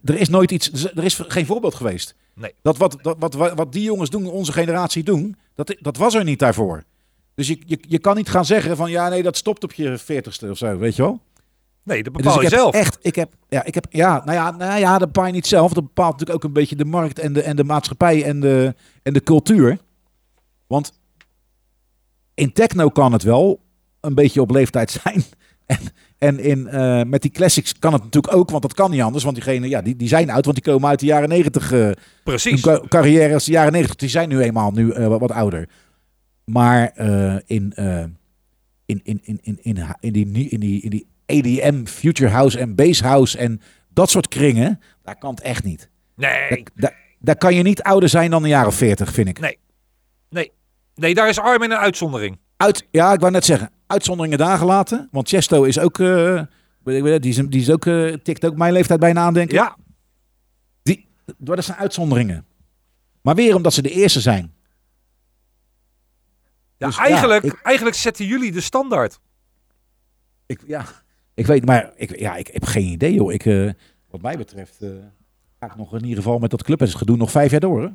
[0.04, 2.15] Er is nooit iets, er is geen voorbeeld geweest.
[2.34, 2.54] Nee.
[2.62, 6.24] Dat wat, dat, wat, wat die jongens doen, onze generatie doen, dat, dat was er
[6.24, 6.84] niet daarvoor.
[7.36, 9.98] Dus je, je, je kan niet gaan zeggen van ja, nee, dat stopt op je
[9.98, 11.20] veertigste of zo, weet je wel?
[11.84, 12.74] Nee, dat bepaal dus je zelf.
[12.74, 15.48] Echt, ik heb, ja, ik heb, ja, nou ja, nou ja, dat bepaal je niet
[15.48, 15.74] zelf.
[15.74, 18.76] Dat bepaalt natuurlijk ook een beetje de markt en de, en de maatschappij en de,
[19.04, 19.78] en de cultuur.
[20.67, 21.00] Want
[22.38, 23.62] in techno kan het wel
[24.02, 25.23] een beetje op leeftijd zijn.
[25.67, 25.80] En,
[26.17, 29.23] en in, uh, met die classics kan het natuurlijk ook, want dat kan niet anders.
[29.23, 31.71] Want diegenen, ja, die, die zijn oud, want die komen uit de jaren negentig.
[31.71, 31.91] Uh,
[32.23, 32.63] Precies.
[32.63, 35.69] Hun carrière is de jaren negentig, die zijn nu eenmaal nu, uh, wat, wat, ouder.
[36.43, 36.97] Maar
[37.45, 38.17] in, in,
[38.86, 43.02] in, in, in, in, in, die, in, die, in die EDM, Future House en Bass
[43.02, 45.89] House en dat soort kringen, daar kan het echt niet.
[46.15, 46.63] Nee.
[46.76, 49.39] Daar, daar, kan je niet ouder zijn dan jaar of veertig, vind ik.
[49.39, 49.58] Nee.
[50.30, 50.52] Nee.
[50.97, 52.39] Nee, daar is Armin een uitzondering.
[52.57, 55.07] Uit, ja, ik wou net zeggen, uitzonderingen daar gelaten.
[55.12, 56.41] Want Chesto is ook, uh,
[56.83, 59.55] die is, die is ook, uh, tikt ook mijn leeftijd bijna aan, denk ik.
[59.55, 59.77] Ja.
[60.83, 61.07] Die,
[61.38, 62.45] dat zijn uitzonderingen.
[63.21, 64.53] Maar weer omdat ze de eerste zijn.
[66.77, 69.19] Ja, Dus ja, eigenlijk, ik- eigenlijk zetten jullie de standaard.
[70.45, 70.86] Ik, ja,
[71.33, 73.33] ik weet, maar ik, ja, ik heb geen idee, joh.
[73.33, 73.69] Ik, eh,
[74.10, 74.89] wat mij betreft eh,
[75.60, 77.81] ga ik nog in ieder geval met dat clubgedoe nog vijf jaar door.
[77.81, 77.89] Hè?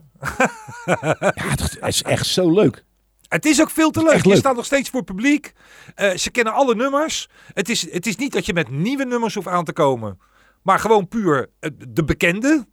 [1.49, 2.85] ja, dat is echt zo leuk.
[3.33, 4.25] Het is ook veel te leuk.
[4.25, 5.53] Je staat nog steeds voor publiek.
[5.95, 7.29] Eh, ze kennen alle nummers.
[7.55, 10.19] Het is, het is niet dat je met nieuwe nummers hoeft aan te komen.
[10.63, 12.67] Maar gewoon puur eh, de bekende.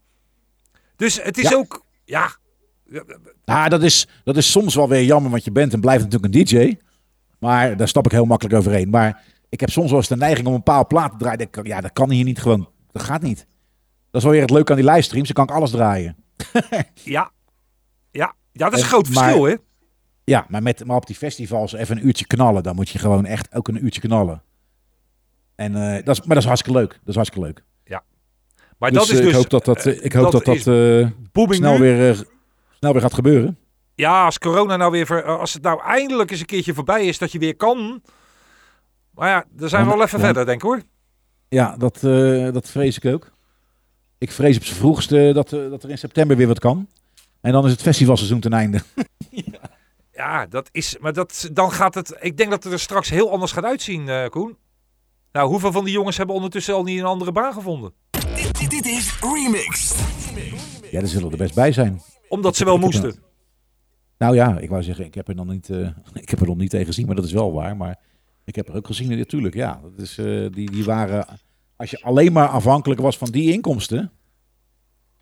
[0.95, 1.55] Dus het is Ja.
[1.55, 1.85] ook...
[2.05, 2.31] Ja,
[3.45, 6.33] Nou, dat is, dat is soms wel weer jammer, want je bent en blijft natuurlijk
[6.35, 6.77] een DJ.
[7.39, 8.89] Maar daar stap ik heel makkelijk overheen.
[8.89, 11.49] Maar ik heb soms wel eens de neiging om een paar plaat te draaien.
[11.63, 12.69] Ja, dat kan hier niet gewoon.
[12.91, 13.37] Dat gaat niet.
[14.11, 15.27] Dat is wel weer het leuke aan die livestreams.
[15.29, 16.15] Dan kan ik alles draaien.
[17.03, 17.31] ja.
[18.11, 19.55] Ja, ja dat is een En- groot verschil, hè?
[20.29, 22.63] Ja, maar, met, maar op die festivals even een uurtje knallen.
[22.63, 24.41] Dan moet je gewoon echt ook een uurtje knallen.
[25.55, 26.89] En, eh, dat is, maar dat is hartstikke leuk.
[26.91, 27.63] Dat is hartstikke leuk.
[28.77, 29.27] Maar Dus, dat is eh, dus...
[29.27, 30.63] ik hoop dat dat, eh, ik hoop dat, dat,
[31.31, 31.79] booming snel, nu.
[31.79, 32.23] weer,
[32.77, 33.57] snel weer gaat gebeuren.
[33.95, 35.05] Ja, als corona nou weer...
[35.05, 38.01] ver- als het nou eindelijk eens een keertje voorbij is dat je weer kan...
[39.11, 40.81] Maar ja, dan zijn we wel even verder, denk ik hoor.
[41.49, 41.99] Ja, dat,
[42.53, 43.31] dat vrees ik ook.
[44.19, 46.87] Ik vrees op z'n vroegst eh, dat, dat er in september weer wat kan.
[47.41, 48.81] En dan is het festivalseizoen ten einde.
[49.29, 49.59] Ja,
[50.49, 50.97] dat is...
[50.99, 52.17] Maar dat, dan gaat het...
[52.19, 54.57] Ik denk dat het er straks heel anders gaat uitzien, eh, Koen.
[55.31, 57.93] Nou, hoeveel van die jongens hebben ondertussen al niet een andere baan gevonden?
[58.09, 59.95] Dit, dit, dit is Remixed.
[60.91, 62.01] Ja, daar zullen er best bij zijn.
[62.29, 63.15] Omdat ze wel heb moesten.
[64.17, 65.89] Nou ja, ik wou zeggen, ik heb er nog niet, eh,
[66.23, 67.77] ik heb er nog niet tegen gezien, maar dat is wel waar.
[67.77, 67.99] Maar
[68.43, 69.55] ik heb er ook gezien, natuurlijk.
[69.55, 71.25] Ja, dat is, eh, die, die waren,
[71.75, 74.11] als je alleen maar afhankelijk was van die inkomsten.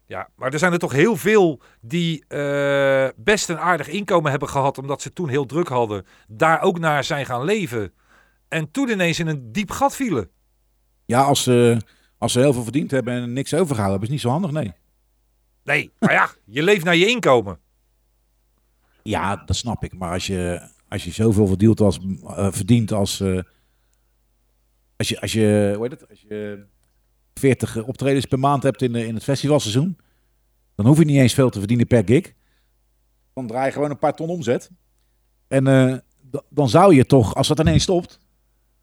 [0.07, 4.49] Ja, maar er zijn er toch heel veel die eh, best een aardig inkomen hebben
[4.49, 7.93] gehad, omdat ze toen heel druk hadden, daar ook naar zijn gaan leven.
[8.47, 10.29] En toen ineens in een diep gat vielen.
[11.05, 11.77] Ja, als, ze
[12.17, 14.73] als ze heel veel verdiend hebben en niks overgehouden hebben, is niet zo handig, nee.
[15.63, 17.59] Nee, maar ja, je leeft naar je inkomen.
[19.03, 19.93] Ja, dat snap ik.
[19.93, 23.39] Maar als je, als je zoveel verdient als, eh, verdient als, eh,
[24.95, 26.09] als je, als je, hoe heet het?
[26.09, 26.65] Als je
[27.37, 29.97] 40 optredens per maand hebt in, de, in het festivalseizoen,
[30.75, 32.33] dan hoef je niet eens veel te verdienen per gig.
[33.33, 34.69] Dan draai je gewoon een paar ton omzet.
[35.47, 35.97] En eh,
[36.49, 38.19] dan zou je toch, als dat ineens stopt,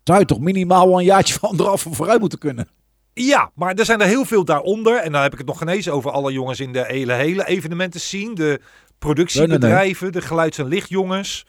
[0.05, 2.69] zou je toch minimaal wel een jaartje van anderhalf vooruit moeten kunnen.
[3.14, 4.97] Ja, maar er zijn er heel veel daaronder.
[4.97, 8.01] En dan heb ik het nog genezen over alle jongens in de hele, hele evenementen
[8.01, 8.35] zien.
[8.35, 8.61] De
[8.99, 11.45] productiebedrijven, de geluids- en lichtjongens.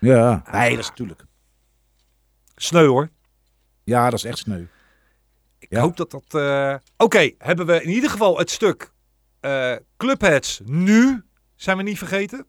[0.00, 1.24] Ja, nee, dat is natuurlijk.
[2.56, 3.08] Sneu hoor.
[3.84, 4.64] Ja, dat is echt sneu.
[5.68, 5.80] Ik Ja.
[5.80, 6.24] hoop dat dat...
[6.42, 8.92] eh, Oké, hebben we in ieder geval het stuk
[9.40, 11.22] eh Clubheads nu,
[11.54, 12.46] zijn we niet vergeten.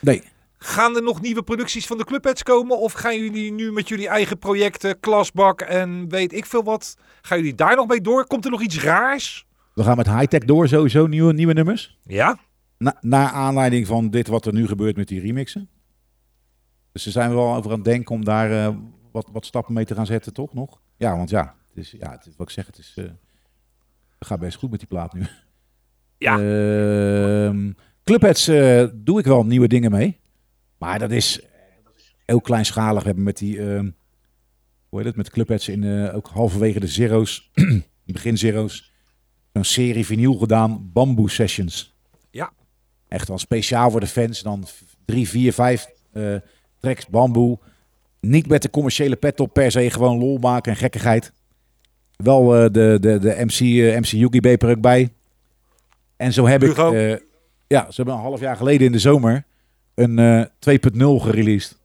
[0.00, 0.22] Nee,
[0.58, 2.78] Gaan er nog nieuwe producties van de Clubheads komen?
[2.78, 7.38] Of gaan jullie nu met jullie eigen projecten, klasbak en weet ik veel wat, gaan
[7.38, 8.26] jullie daar nog mee door?
[8.26, 9.46] Komt er nog iets raars?
[9.74, 11.98] we gaan met high-tech door, sowieso nieuwe, nieuwe nummers.
[12.02, 12.38] Ja?
[12.78, 15.68] Na, naar aanleiding van dit wat er nu gebeurt met die remixen.
[16.92, 18.74] Dus ze zijn wel over aan het denken om daar eh,
[19.12, 20.80] wat, wat stappen mee te gaan zetten, toch nog?
[20.96, 23.04] Ja, want ja, is, ja het is, wat ik zeg, het is, eh,
[24.18, 25.26] gaat best goed met die plaat nu.
[26.18, 26.38] Ja.
[26.38, 27.72] Ehm,
[28.04, 30.20] Clubheads eh, doe ik wel nieuwe dingen mee.
[30.78, 31.40] Maar dat is
[32.24, 33.00] heel kleinschalig.
[33.00, 33.90] We hebben met die, ehm,
[34.88, 37.50] hoe heet het, met Clubheads in, eh, ook halverwege de zero's,
[38.04, 38.92] begin zero's,
[39.52, 41.94] een serie vinyl gedaan, Bamboo Sessions.
[42.30, 42.52] Ja.
[43.08, 44.42] Echt wel speciaal voor de fans.
[44.42, 44.64] Dan
[45.04, 45.86] drie, vier, vijf
[46.78, 47.58] tracks bamboe.
[48.20, 51.32] Niet met de commerciële pet op per se, gewoon lol maken en gekkigheid.
[52.16, 55.10] Wel eh, de, de, de MC, eh, MC er ook bij.
[56.16, 56.92] En zo heb Hugo.
[56.92, 57.26] ik, eh,
[57.66, 59.44] ja, ze hebben een half jaar geleden in de zomer
[59.94, 61.78] een eh 2.0 gereleased.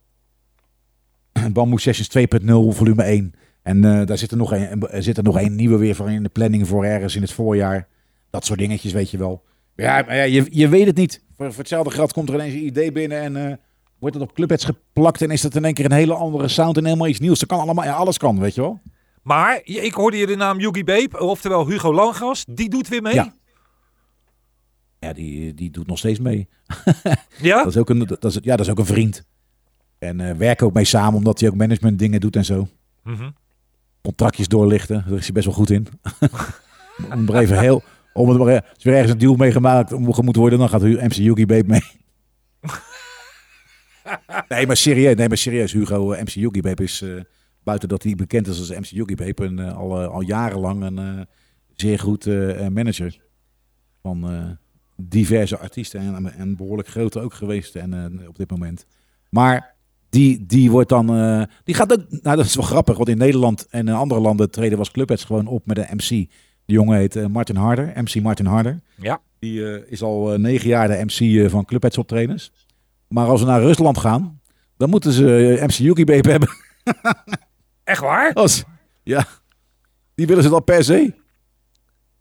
[1.53, 3.33] Bamboo Sessions 2.0 volume 1.
[3.61, 6.23] En daar zit er, nog een, er zit er nog een nieuwe weer voor in
[6.23, 7.87] de planning voor ergens in het voorjaar.
[8.29, 9.43] Dat soort dingetjes, weet je wel.
[9.75, 11.21] Ja, maar ja, je, je weet het niet.
[11.35, 13.59] Voor, voor hetzelfde geld komt er ineens een idee binnen en
[13.99, 16.77] wordt het op clubheads geplakt en is dat in één keer een hele andere sound
[16.77, 17.39] en helemaal iets nieuws.
[17.39, 18.79] Dat kan allemaal, ja, alles kan, weet je wel.
[19.21, 22.45] Maar ik hoorde je de naam Yugi Babe, oftewel Hugo Langras.
[22.49, 23.13] Die doet weer mee.
[23.13, 23.33] Ja.
[24.99, 26.47] Ja, die, die doet nog steeds mee.
[27.37, 27.57] Ja?
[27.57, 29.25] Dat is ook een, dat is, ja, dat is ook een vriend.
[29.99, 32.67] En eh werken ook mee samen, omdat hij ook management dingen doet en zo.
[33.03, 33.29] Mhm.
[34.01, 35.87] Contractjes doorlichten, daar is hij best wel goed in.
[37.13, 40.59] om er even heel, om het maar, als er ergens een deal meegemaakt moet worden,
[40.59, 41.83] dan gaat MC Yugi Babe mee.
[44.49, 47.09] nee, maar serieus, nee, maar serieus, Hugo, eh, MC Yugi Babe is, eh,
[47.63, 50.83] buiten dat hij bekend is als MC Yugi Babe, en, eh, al, eh, al jarenlang
[50.83, 51.21] een eh,
[51.75, 52.25] zeer goed
[52.69, 53.21] manager
[54.01, 54.57] van
[54.95, 58.85] diverse artiesten en, en behoorlijk grote ook geweest en, op dit moment.
[59.29, 59.75] Maar
[60.09, 61.07] die, die wordt dan,
[61.63, 64.51] die gaat ook, nou dat is wel grappig, want in Nederland en in andere landen
[64.51, 66.07] treden was Clubheads gewoon op met een MC.
[66.07, 66.29] Die
[66.65, 68.81] jongen heet Martin Harder, MC Martin Harder.
[68.95, 69.21] Ja.
[69.39, 72.51] Die is al negen jaar de MC van Clubheads optredens.
[73.07, 74.39] Maar als we naar Rusland gaan,
[74.77, 76.49] Dan moeten ze MC Yuki Babe hebben.
[77.83, 78.33] Echt waar?
[78.33, 78.63] Als,
[79.03, 79.25] ja,
[80.15, 81.13] die willen ze dan per se.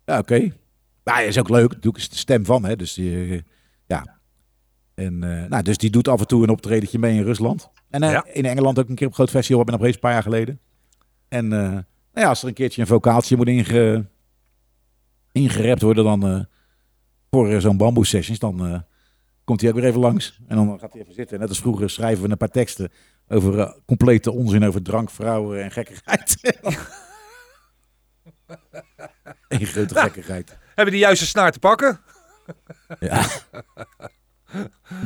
[0.04, 0.38] Ja, oké.
[1.04, 1.68] Nou, hij is ook leuk.
[1.68, 2.76] Natuurlijk is de stem van, hè.
[2.76, 3.40] Dus die, eh,
[3.86, 4.18] ja.
[4.94, 7.70] En, eh, nou, dus die doet af en toe een optredentje mee in Rusland.
[7.90, 8.24] En eh, Ja.
[8.32, 9.60] in Engeland ook een keer op een groot festival.
[9.60, 10.60] Ik ben op een paar jaar geleden.
[11.28, 14.06] En nou ja, als er een keertje een vocaaltje moet inge,
[15.32, 16.46] ingerept worden dan
[17.30, 18.84] voor zo'n bamboe sessions, dan
[19.44, 20.40] komt hij ook weer even langs.
[20.46, 21.38] En dan gaat hij even zitten.
[21.38, 22.90] Net als vroeger schrijven we een paar teksten
[23.32, 26.36] over eh, complete onzin over drank, vrouwen en gekkigheid.
[29.48, 30.58] Eén grote gekkigheid.
[30.74, 32.00] Hebben die juiste snaar te pakken?
[33.00, 33.26] Ja.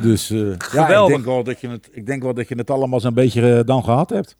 [0.01, 0.39] Dus eh,
[0.71, 3.13] ja, ik denk, wel dat je het, ik denk wel dat je het allemaal zo'n
[3.13, 4.37] beetje eh, dan gehad hebt.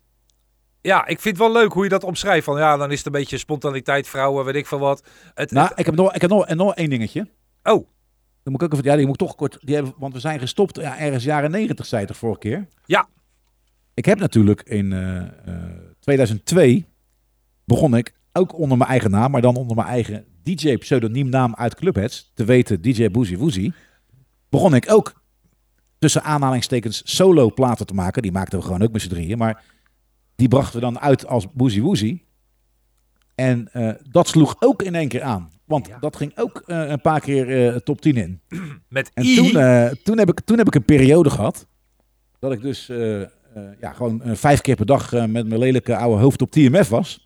[0.82, 2.46] Ja, ik vind het wel leuk hoe je dat omschrijft.
[2.46, 5.04] Van ja, dan is het een beetje spontaniteit, vrouwen, weet ik veel wat.
[5.34, 7.22] Het, Nou, het- ik heb nog, ik heb nog, en nog één dingetje.
[7.64, 7.88] oh,
[8.44, 10.20] Dan moet ik ook even, ja, die moet ik toch kort, die hebben, want we
[10.20, 12.68] zijn gestopt ja, ergens jaren 90, zei je toch vorige keer?
[12.86, 13.08] Ja.
[13.96, 15.28] Ik heb natuurlijk in eh, eh,
[16.00, 16.86] 2002
[17.66, 21.76] begon ik ook onder mijn eigen naam, maar dan onder mijn eigen DJ pseudoniemnaam uit
[21.76, 23.72] Clubheads, te weten DJ Boozy Woozy,
[24.50, 25.24] begon ik ook
[26.00, 28.22] tussen aanhalingstekens solo platen te maken.
[28.22, 29.64] Die maakten we gewoon ook met z'n drieën, maar
[30.36, 32.22] die brachten we dan uit als Boozy Woozy.
[33.36, 35.52] En eh, dat sloeg ook in één keer aan.
[35.66, 35.98] Want Ja.
[36.00, 38.42] dat ging ook eh, een paar keer eh, top 10 in.
[38.90, 39.36] met En I.
[39.36, 41.68] toen, eh, toen, heb ik, toen heb ik een periode gehad.
[42.40, 43.28] Dat ik dus eh, eh,
[43.80, 46.90] ja, gewoon eh, vijf keer per dag eh, met mijn lelijke oude hoofd op TMF
[46.90, 47.26] was.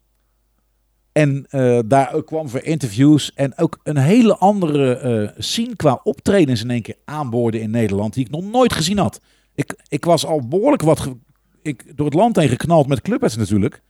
[1.12, 3.34] En eh, daar ook kwam voor interviews.
[3.34, 8.14] En ook een hele andere eh scene qua optredens in één keer aanboorden in Nederland.
[8.14, 9.22] Die ik nog nooit gezien had.
[9.56, 11.10] Ik, ik was al behoorlijk wat
[11.62, 13.82] ik, door het land heen geknald met clubheads natuurlijk.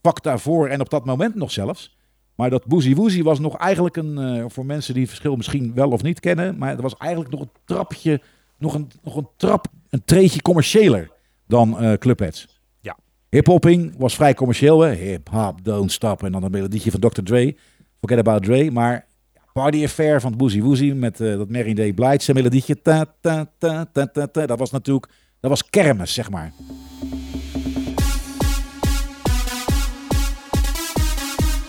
[0.00, 1.96] Pak daarvoor en op dat moment nog zelfs.
[2.34, 5.74] Maar dat Boozy Woozy was nog eigenlijk een, eh, voor mensen die het verschil misschien
[5.74, 8.20] wel of niet kennen, maar het was eigenlijk nog een trapje,
[8.58, 11.10] nog een, nog een trap, een treetje commerciëler
[11.46, 12.60] dan eh Clubheads.
[12.80, 12.96] Ja.
[13.30, 14.94] Hip-hopping was vrij commercieel, hè.
[14.94, 16.22] Hip-hop, don't stop.
[16.22, 17.22] En dan een melodietje van Dr.
[17.22, 17.56] Dre,
[18.00, 18.70] Forget About Dre.
[18.70, 19.06] Maar
[19.52, 21.92] Party Affair van Boozy Woozy met eh, dat Mary J.
[21.92, 22.82] Blige melodietje.
[22.82, 24.46] Ta, ta, ta, ta, ta, ta.
[24.46, 26.52] Dat was natuurlijk, dat was kermis, zeg maar.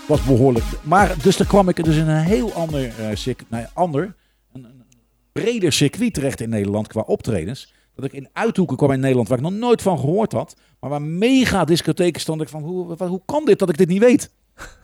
[0.08, 0.64] was behoorlijk.
[0.82, 4.14] Maar dus daar kwam ik dus in een heel ander, eh circuit, ja, ander,
[4.52, 4.84] een, een
[5.32, 7.72] breder circuit terecht in Nederland qua optredens.
[7.98, 10.56] Dat ik in uithoeken kwam in Nederland waar ik nog nooit van gehoord had.
[10.80, 12.46] Maar waar mega discotheken stonden.
[12.46, 14.30] Ik van, hoe, hoe kan dit dat ik dit niet weet?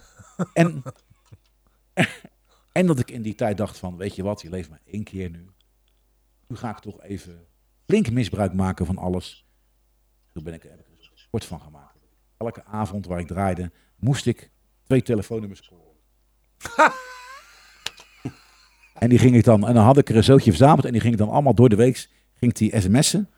[0.53, 0.83] en,
[2.73, 5.05] en dat ik in die tijd dacht van, weet je wat, je leeft maar één
[5.05, 5.47] keer nu.
[6.47, 7.47] Nu ga ik toch even
[7.87, 9.47] flink misbruik maken van alles.
[10.33, 11.99] Toen ben ik, heb ik er een sport van gemaakt.
[12.37, 14.51] Elke avond waar ik draaide, moest ik
[14.85, 15.97] twee telefoonnummers scoren.
[19.03, 21.01] en die ging ik dan, en dan had ik er een zootje verzameld en die
[21.01, 23.29] ging ik dan allemaal door de week, ging die sms'en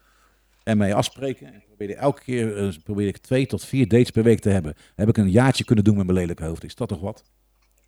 [0.63, 1.47] en mij afspreken.
[1.47, 4.75] En probeerde elke keer eh, probeerde ik twee tot vier dates per week te hebben.
[4.95, 6.65] Heb ik een jaartje kunnen doen met mijn lelijke hoofd.
[6.65, 7.23] Is dat toch wat?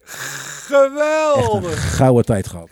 [0.02, 1.96] Echt een Geweldig.
[1.96, 2.70] gouden tijd gehad.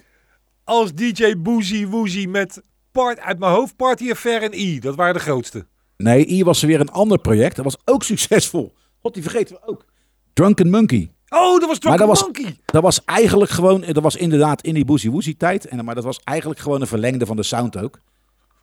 [0.64, 4.80] Als DJ Boozy Woozy met part, uit mijn hoofd Party Affair en I.
[4.80, 5.66] Dat waren de grootste.
[5.96, 7.56] Nee, hier was er weer een ander project.
[7.56, 8.74] Dat was ook succesvol.
[9.02, 9.84] God, die vergeten we ook.
[10.32, 11.10] Drunken Monkey.
[11.28, 12.56] Oh, dat was Drunken dat was- Monkey.
[12.64, 15.64] Dat was eigenlijk gewoon, dat was inderdaad in die Boozy Woozy tijd.
[15.66, 18.00] En, maar dat was eigenlijk gewoon een verlengde van de sound ook.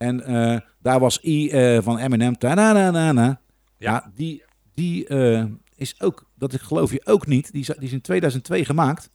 [0.03, 2.35] En eh, daar was I eh, van Eminem.
[2.39, 3.41] Ja.
[3.77, 5.43] Ja, die, die eh,
[5.75, 9.09] is ook, dat geloof je ook niet, die is, die is in 2002 gemaakt.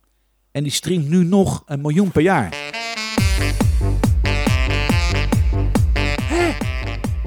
[0.50, 2.54] En die streamt nu nog een miljoen per jaar.
[6.22, 6.56] Hè?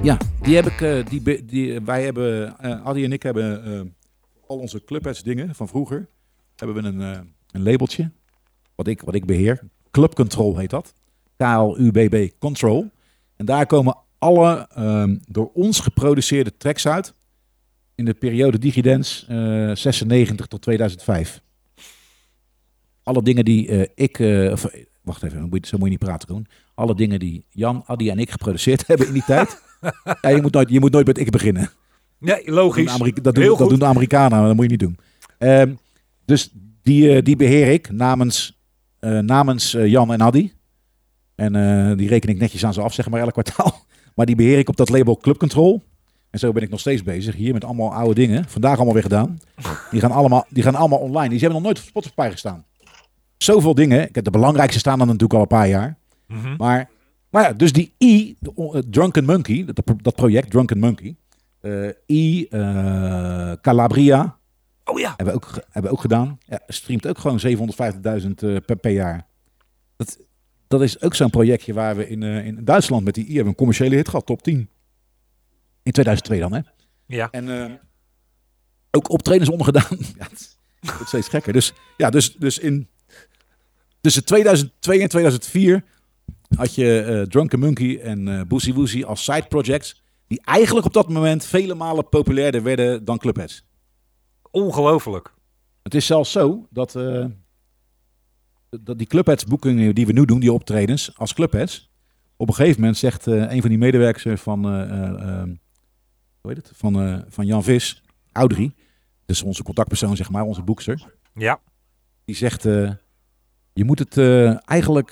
[0.02, 3.96] Ja, die heb ik, die, die, wij hebben, Adi en ik hebben
[4.46, 6.08] al onze clubheads dingen van vroeger.
[6.56, 7.00] Hebben we een,
[7.50, 8.10] een labeltje,
[8.74, 9.62] wat ik, wat ik beheer.
[9.90, 10.94] Club Control heet dat.
[11.36, 12.90] K-L-U-B-B Control.
[13.36, 17.14] En daar komen alle ehm, door ons geproduceerde tracks uit.
[17.94, 21.40] In de periode Digidance eh 96 tot 2005.
[23.02, 24.18] Alle dingen die eh, ik...
[24.18, 26.46] eh, of, eh, wacht even, zo moet je niet praten doen.
[26.74, 29.62] Alle dingen die Jan, Adi en ik geproduceerd hebben in die tijd.
[30.22, 31.70] ja, je, moet nooit, je moet nooit met ik beginnen.
[32.18, 32.98] Nee, Dat doen, logisch.
[33.22, 34.98] dat, doen, dat doen de Amerikanen, maar dat moet je niet doen.
[35.38, 35.74] Ehm,
[36.24, 36.50] dus
[36.82, 38.60] die, eh, die beheer ik namens,
[38.98, 40.52] eh, namens eh, Jan en Adi.
[41.34, 43.80] En eh, die reken ik netjes aan ze af, zeg maar, elk kwartaal.
[44.14, 45.82] Maar die beheer ik op dat label Club Control.
[46.30, 48.44] En zo ben ik nog steeds bezig hier met allemaal oude dingen.
[48.48, 49.40] Vandaag allemaal weer gedaan.
[49.90, 51.28] Die gaan allemaal, die gaan allemaal online.
[51.28, 52.64] Die hebben nog nooit op Spotify gestaan.
[53.36, 54.08] Zoveel dingen.
[54.08, 55.96] Ik heb de belangrijkste staan dan natuurlijk al een paar jaar.
[56.26, 56.54] Mhm.
[56.56, 56.90] Maar,
[57.30, 61.16] maar ja, dus die I, de, eh, Drunken Monkey, dat, dat project Drunken Monkey.
[61.60, 62.48] eh, I,
[63.60, 64.36] Calabria,
[64.84, 65.14] Oh ja.
[65.16, 66.38] hebben we ook, hebben we ook gedaan.
[66.44, 69.26] Ja, streamt ook gewoon 750.000 eh, per, per jaar.
[69.96, 70.18] Dat,
[70.72, 73.46] dat is ook zo'n projectje waar we in, eh, in Duitsland met die I hebben
[73.46, 74.68] een commerciële hit gehad, top 10.
[75.82, 76.60] In 2002 dan, hè?
[77.06, 77.28] Ja.
[77.30, 77.72] En eh,
[78.90, 79.98] ook optredens ondergedaan.
[80.18, 81.52] ja, het wordt steeds gekker.
[81.52, 82.88] Dus ja, dus, dus in
[84.00, 85.84] tussen 2002 en 2004
[86.56, 90.02] had je eh, Drunken Monkey en eh Boosie Woosie als side projects.
[90.26, 93.64] Die eigenlijk op dat moment vele malen populairder werden dan Clubheads.
[94.50, 95.34] Ongelooflijk.
[95.82, 96.94] Het is zelfs zo dat,
[98.80, 101.90] dat die Clubheads boekingen die we nu doen, die optredens als Clubheads.
[102.36, 105.42] Op een gegeven moment zegt eh, een van die medewerkers van, eh, eh, eh,
[106.40, 106.70] hoe heet het?
[106.74, 108.74] Van, van Jan Vis, Audrey.
[109.24, 111.14] Dus onze contactpersoon, zeg maar, onze boekster.
[111.34, 111.60] Ja.
[112.24, 112.62] Die zegt,
[113.72, 114.18] je moet het
[114.64, 115.10] eigenlijk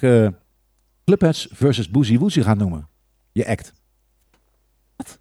[1.04, 2.88] Clubheads versus Boozy Woozy gaan noemen.
[3.32, 3.72] Je act.
[4.96, 5.18] Wat?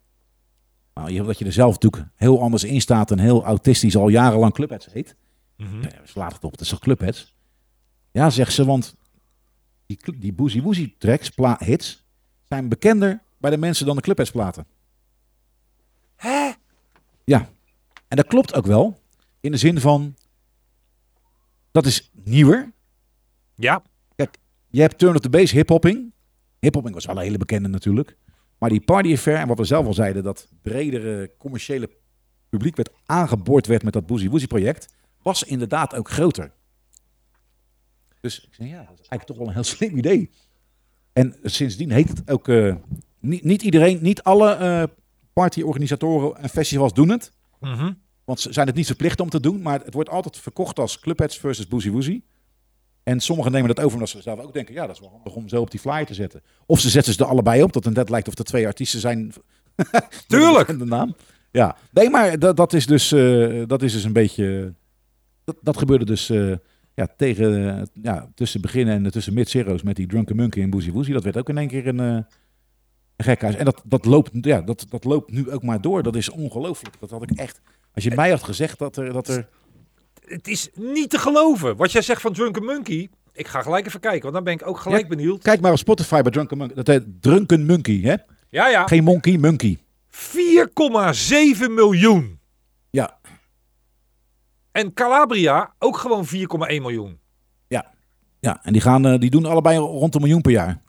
[0.94, 4.54] Nou, dat je er zelf natuurlijk heel anders in staat en heel autistisch al jarenlang
[4.54, 5.16] Clubheads heet.
[5.58, 5.90] Mhm.
[6.04, 7.34] Slaat het op, het is toch Clubheads?
[8.20, 8.96] Ja, zegt ze, want
[9.86, 12.04] die, die Boozy Woozy tracks, hits,
[12.48, 14.66] zijn bekender bij de mensen dan de Clubheads platen.
[16.16, 16.52] Hè?
[17.24, 17.50] Ja,
[18.08, 19.00] en dat klopt ook wel.
[19.40, 20.16] In de zin van,
[21.72, 22.72] dat is nieuwer.
[23.56, 23.84] Ja.
[24.70, 26.12] Je hebt Turn of the Bass, hiphopping.
[26.60, 28.18] Hiphopping was wel een hele bekende natuurlijk.
[28.58, 31.90] Maar die Party Affair, en wat we zelf al zeiden, dat bredere commerciële
[32.50, 36.58] publiek werd aangeboord werd met dat Boozy Woozy project, was inderdaad ook groter.
[38.20, 40.30] Dus ik zei, ja, dat is eigenlijk toch wel een heel slim idee.
[41.14, 42.76] En sindsdien heet het ook, eh,
[43.20, 44.84] niet, niet iedereen, niet alle eh
[45.34, 47.32] partyorganisatoren en festivals doen het.
[47.60, 47.94] Mhm.
[48.24, 51.00] Want ze zijn het niet verplicht om te doen, maar het wordt altijd verkocht als
[51.00, 52.22] Clubheads versus Boozy Woozy.
[53.04, 55.36] En sommigen nemen dat over omdat ze zelf ook denken, ja, dat is wel handig
[55.36, 56.42] om zo op die flyer te zetten.
[56.66, 59.00] Of ze zetten ze er allebei op, dat het net lijkt of er twee artiesten
[59.00, 59.34] zijn.
[60.28, 60.80] Tuurlijk.
[60.80, 61.16] De naam.
[61.52, 64.74] Ja, nee, maar dat, dat, is, dus, eh, dat is dus een beetje...
[65.44, 66.30] Dat, dat gebeurde dus
[67.00, 70.92] ja, tegen, eh, ja, tussen beginnen en tussen mid-zero's met die Drunken Monkey en Boozy
[70.92, 71.12] Woozy.
[71.12, 72.06] Dat werd ook in één keer een, eh
[73.16, 73.56] een gekhuis.
[73.56, 76.04] En dat, dat, loopt, ja, dat, dat loopt nu ook maar door.
[76.04, 76.96] Dat is ongelooflijk.
[77.00, 77.62] Dat had ik echt...
[77.94, 79.14] Als je mij had gezegd dat er...
[79.14, 79.48] Dat er
[80.26, 81.76] Het is niet te geloven.
[81.76, 83.10] Wat jij zegt van Drunken Monkey.
[83.34, 85.08] Ik ga gelijk even kijken, want dan ben ik ook gelijk Ja.
[85.08, 85.42] benieuwd.
[85.42, 86.76] Kijk maar op Spotify bij Drunken Monkey.
[86.76, 88.16] Dat heet Drunken Monkey, hè?
[88.50, 88.88] Ja, ja.
[88.88, 89.78] Geen monkey, monkey.
[90.10, 92.40] 4,7 miljoen.
[92.90, 93.19] Ja,
[94.72, 97.20] En Calabria ook gewoon 4,1 miljoen.
[97.68, 97.98] ja.
[98.42, 100.82] Ja, en die, gaan, eh, die doen allebei rond een miljoen per jaar.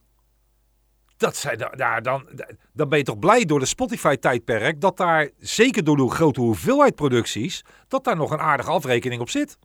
[1.17, 2.29] Dat zijn, da- daar dan,
[2.73, 6.95] dan ben je toch blij door de Spotify-tijdperk dat daar, zeker door de grote hoeveelheid
[6.95, 9.59] producties, dat daar nog een aardige afrekening op zit.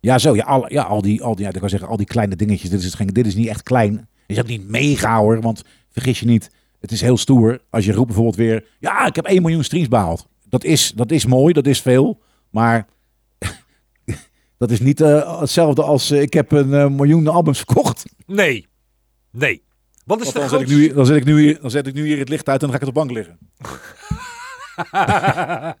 [0.00, 0.34] Ja, zo.
[0.34, 2.70] Ja, al, ja, al, die, al, die, ja, ik kan zeggen, al die kleine dingetjes.
[2.70, 3.92] Dit is, geen, dit is niet echt klein.
[3.96, 5.40] Het is ook niet mega hoor.
[5.40, 6.50] Want vergis je niet,
[6.80, 7.60] het is heel stoer.
[7.70, 8.66] Als je roept bijvoorbeeld weer...
[8.78, 10.26] Ja, ik heb 1 miljoen streams behaald.
[10.48, 12.22] Dat is, dat is mooi, dat is veel.
[12.50, 12.86] Maar
[14.60, 18.04] dat is niet eh, hetzelfde als eh, ik heb een eh, miljoen albums verkocht.
[18.26, 18.68] Nee,
[19.30, 19.62] nee.
[20.04, 20.74] Wat is dan, zet ik grootste...
[20.74, 22.68] nu, dan, zet ik nu hier, dan zet ik nu hier het licht uit en
[22.68, 23.38] dan ga ik op de bank liggen.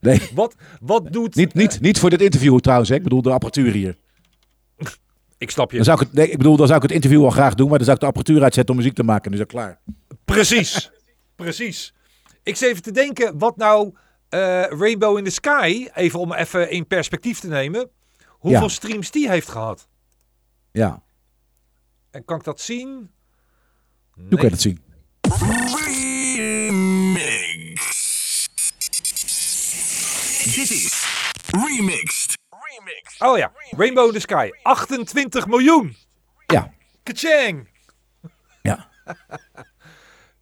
[0.00, 1.34] nee, Wat, wat doet...
[1.34, 2.90] niet, niet, niet voor dit interview trouwens.
[2.90, 2.94] Hè.
[2.94, 3.96] Ik bedoel de apparatuur hier.
[5.38, 5.76] Ik snap je.
[5.76, 7.68] Dan zou ik, het, nee, ik bedoel, dan zou ik het interview wel graag doen,
[7.68, 9.30] maar dan zou ik de apparatuur uitzetten om muziek te maken.
[9.30, 9.80] Dus dat klaar.
[10.24, 10.90] Precies.
[11.36, 11.94] Precies.
[12.42, 13.94] Ik zit even te denken, wat nou
[14.28, 17.90] eh, Rainbow in the Sky, even om even in perspectief te nemen,
[18.40, 18.68] hoeveel Ja.
[18.68, 19.88] streams die heeft gehad.
[20.72, 21.02] Ja,
[22.10, 23.10] En kan ik dat zien?
[24.14, 24.82] hoe kan je dat zien?
[26.70, 28.48] Remix.
[30.44, 31.06] Dit is
[31.50, 32.38] Remixed.
[32.50, 33.20] Remixed.
[33.20, 34.50] Oh ja, Rainbow in the Sky.
[34.62, 35.96] 28 miljoen.
[36.46, 36.72] Ja,
[37.02, 37.68] Kachang.
[38.62, 38.88] ja.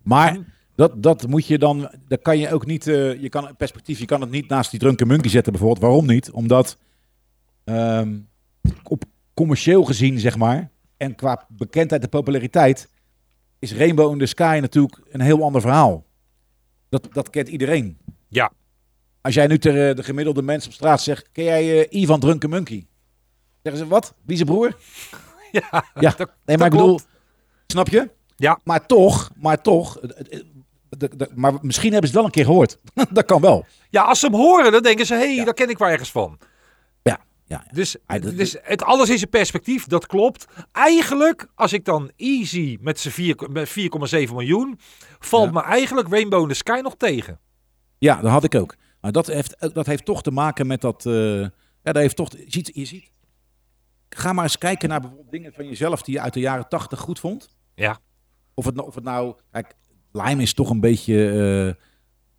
[0.02, 0.38] Maar
[0.74, 4.04] dat, dat moet je dan, dat kan je ook niet, eh, je kan perspectief, je
[4.06, 5.82] kan het niet naast die drunken monkey zetten bijvoorbeeld.
[5.82, 6.30] Waarom niet?
[6.30, 6.76] Omdat
[7.68, 8.18] ehm,
[8.82, 9.04] op
[9.34, 12.88] commercieel gezien, zeg maar, en qua bekendheid en populariteit,
[13.58, 16.04] is Rainbow in the Sky natuurlijk een heel ander verhaal.
[16.88, 17.98] Dat, dat kent iedereen.
[18.28, 18.52] Ja,
[19.20, 22.50] Als jij nu tegen de gemiddelde mens op straat zegt, ken jij eh, Ivan Drunken
[22.50, 22.86] Monkey?
[23.62, 24.14] Zeggen ze, wat?
[24.24, 24.76] Wie zijn broer?
[25.52, 27.06] ja, Ja, dat- nee, maar ik bedoel, klopt.
[27.66, 28.10] snap je?
[28.36, 28.60] Ja.
[28.64, 32.78] Maar toch, maar toch, de- de- maar misschien hebben ze het wel een keer gehoord.
[33.10, 33.66] dat kan wel.
[33.90, 35.44] Ja, als ze hem horen, dan denken ze, hé, hey, Ja.
[35.44, 36.38] daar ken ik wel ergens van.
[37.48, 37.64] Ja.
[37.72, 40.46] Dus, Ah, dat- dus het, alles is in perspectief, dat klopt.
[40.72, 44.78] Eigenlijk, als ik dan easy met z'n vier- met 4,7 miljoen,
[45.18, 45.50] valt Ja.
[45.52, 47.40] me eigenlijk Rainbow in the Sky nog tegen.
[47.98, 48.76] Ja, dat had ik ook.
[49.00, 51.06] Maar dat heeft, dat heeft toch te maken met dat.
[51.06, 52.30] eh, ja, dat heeft toch.
[52.32, 53.10] Je ziet, je ziet.
[54.08, 57.00] Ga maar eens kijken naar bijvoorbeeld dingen van jezelf die je uit de jaren tachtig
[57.00, 57.48] goed vond.
[57.74, 57.98] Ja.
[58.54, 59.34] Of het, nou- of het nou.
[59.50, 59.74] Kijk,
[60.12, 61.30] Lime is toch een beetje.
[61.76, 61.84] eh,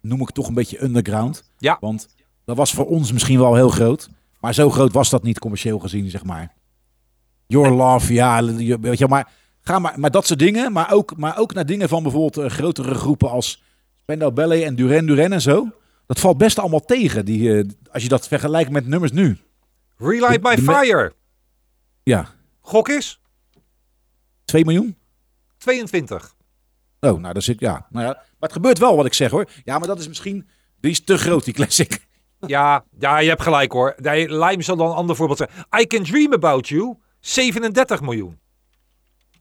[0.01, 1.51] noem ik toch een beetje underground.
[1.57, 1.77] Ja.
[1.79, 2.07] Want
[2.45, 4.09] dat was voor ons misschien wel heel groot.
[4.39, 6.53] Maar zo groot was dat niet commercieel gezien, zeg maar.
[7.47, 8.43] Your Love, ja.
[8.79, 9.31] Weet je, maar,
[9.61, 10.71] ga maar, maar dat soort dingen.
[10.71, 13.63] Maar ook, maar ook naar dingen van bijvoorbeeld eh, grotere groepen als
[13.95, 15.67] Spandau Ballet en Duran Duran en zo.
[16.05, 19.37] Dat valt best allemaal tegen, die, eh, als je dat vergelijkt met nummers nu.
[19.97, 21.13] Relight by Fire.
[22.03, 22.29] Ja,
[22.61, 23.21] Gok is
[24.45, 24.97] 2 miljoen?
[25.57, 26.35] 22.
[26.99, 27.87] Oh, nou, dat zit, ja.
[27.89, 28.13] Nou ja.
[28.13, 29.49] Maar het gebeurt wel wat ik zeg hoor.
[29.63, 32.07] Ja, maar dat is misschien, die is te groot, die classic.
[32.47, 33.93] Ja, ja, je hebt gelijk hoor.
[33.97, 35.81] Nee, Lime zal dan een ander voorbeeld zijn.
[35.81, 38.39] I Can Dream About You, 37 miljoen.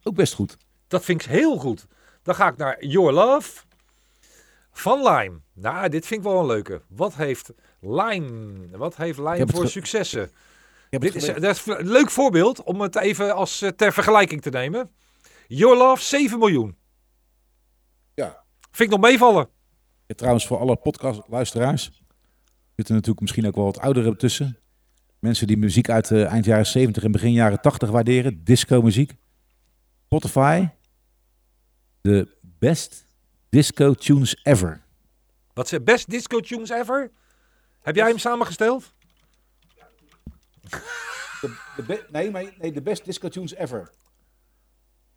[0.03, 0.57] Ook best goed.
[0.87, 1.85] Dat vind ik heel goed.
[2.23, 3.61] Dan ga ik naar Your Love
[4.71, 5.39] van Lime.
[5.53, 6.81] Nou, dit vind ik wel een leuke.
[6.87, 10.31] Wat heeft Lime, wat heeft Lime voor successen?
[10.89, 14.49] Dit is, dat is een leuk voorbeeld om het even als eh, ter vergelijking te
[14.49, 14.91] nemen.
[15.47, 16.77] Your Love, 7 miljoen.
[18.13, 18.43] Ja.
[18.71, 19.49] Vind ik nog meevallen.
[20.05, 21.98] Ja, trouwens, voor alle podcastluisteraars
[22.79, 24.57] zitten natuurlijk misschien ook wel wat ouderen tussen.
[25.19, 28.43] Mensen die muziek uit de eind jaren 70 en begin jaren 80 waarderen.
[28.43, 29.15] Disco muziek.
[30.05, 30.67] Spotify.
[32.01, 33.05] De best
[33.49, 34.81] disco tunes ever.
[35.53, 37.11] Wat zijn best disco tunes ever?
[37.81, 38.93] Heb jij hem samengesteld?
[41.41, 43.91] De, de be- nee, maar, nee, de best disco tunes ever.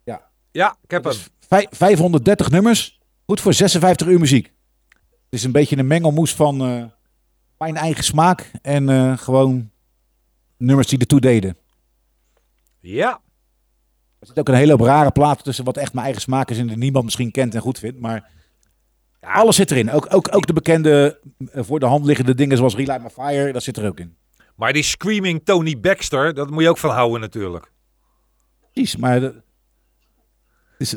[0.04, 0.30] Ja.
[0.50, 1.12] Ja, ik heb hem.
[1.12, 3.00] is vij- 530 nummers.
[3.26, 4.46] Goed voor 56 uur muziek.
[4.88, 6.84] Het is een beetje een mengelmoes van eh,
[7.62, 9.70] mijn eigen smaak en eh, gewoon
[10.56, 11.56] nummers die ertoe deden.
[12.80, 13.20] Ja,
[14.18, 16.58] Er zit ook een hele hoop rare platen tussen wat echt mijn eigen smaak is
[16.58, 18.00] en die niemand misschien kent en goed vindt.
[18.00, 18.30] Maar
[19.20, 19.90] alles zit erin.
[19.90, 21.20] Ook, ook, ook de bekende
[21.52, 24.16] eh, voor de hand liggende dingen zoals Relight My Fire, dat zit er ook in.
[24.56, 27.72] maar die Screaming Tony Baxter, dat moet je ook van houden natuurlijk.
[28.72, 29.32] Precies, maar
[30.78, 30.90] is,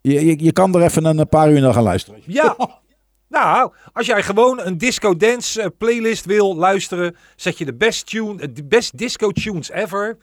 [0.00, 2.20] je, je, je kan er even een paar uur naar gaan luisteren.
[2.26, 2.56] Ja.
[3.28, 8.06] Nou, als jij gewoon een disco dance eh, playlist wil luisteren, zet je de best
[8.06, 10.18] tune, eh, de best disco tunes ever.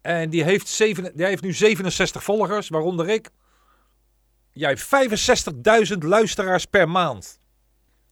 [0.00, 3.30] En die heeft, zeven, die heeft nu 67 volgers, waaronder ik.
[4.52, 4.80] Jij hebt
[5.90, 7.38] 65.000 luisteraars per maand.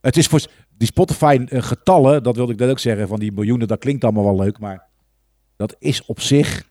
[0.00, 0.46] Het is voor
[0.76, 1.70] die Spotify eh,
[2.22, 4.88] dat wilde ik net ook zeggen, van die miljoenen, dat klinkt allemaal wel leuk, maar
[5.56, 6.70] dat is op zich,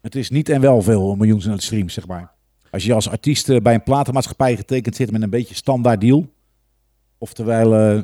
[0.00, 2.32] het is niet en wel veel, een miljoen streams, zeg maar.
[2.70, 6.28] Als je als artiest bij een platenmaatschappij getekend zit met een beetje standaard deal,
[7.18, 8.02] oftewel, eh,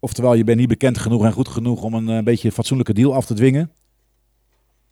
[0.00, 3.14] oftewel je bent niet bekend genoeg en goed genoeg om een eh, beetje fatsoenlijke deal
[3.14, 3.72] af te dwingen,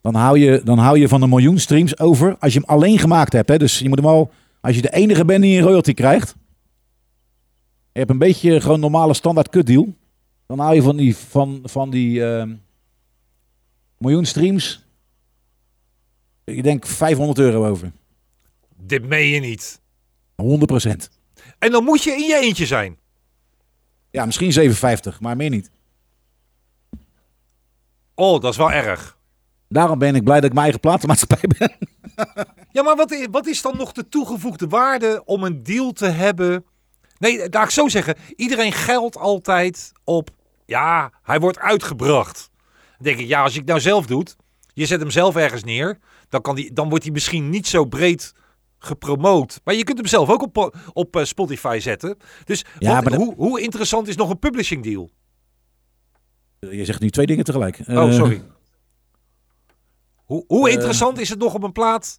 [0.00, 2.98] dan hou je, dan hou je van een miljoen streams over als je hem alleen
[2.98, 3.48] gemaakt hebt.
[3.48, 3.58] Hè?
[3.58, 4.30] Dus je moet hem al,
[4.60, 6.34] als je de enige bent die een royalty krijgt,
[7.92, 9.94] je hebt een beetje gewoon normale standaard kutdeal.
[10.46, 12.54] Dan hou je van die, van, van die ehm,
[13.98, 14.84] miljoen streams.
[16.44, 17.92] Ik denk 500 euro over.
[18.76, 19.80] Dit meen je niet.
[20.42, 20.44] 100%
[21.58, 22.96] En dan moet je in je eentje zijn.
[24.16, 25.70] Ja, misschien 57, maar meer niet.
[28.14, 29.18] Oh, dat is wel erg.
[29.68, 31.76] Daarom ben ik blij dat ik mijn eigen platenmaatschappij ben.
[32.72, 36.06] Ja, maar wat is, wat is dan nog de toegevoegde waarde om een deal te
[36.06, 36.64] hebben?
[37.18, 38.16] Nee, laat ik zo zeggen.
[38.36, 40.30] Iedereen geldt altijd op,
[40.66, 42.50] ja, hij wordt uitgebracht.
[42.96, 44.36] Dan denk ik, ja, als het nou zelf doet,
[44.72, 45.98] je zet hem zelf ergens neer,
[46.28, 48.34] dan, kan die, dan wordt hij misschien niet zo breed
[48.78, 49.60] gepromoot.
[49.64, 52.16] Maar je kunt hem zelf ook op, op eh, Spotify zetten.
[52.44, 55.10] Dus Ja, wat- maar dat- hoe, hoe interessant is nog een publishing deal?
[56.58, 57.80] Je zegt nu twee dingen tegelijk.
[57.88, 58.42] Oh, Eh, sorry.
[60.24, 62.18] Hoe, hoe eh, interessant is het nog om een plaat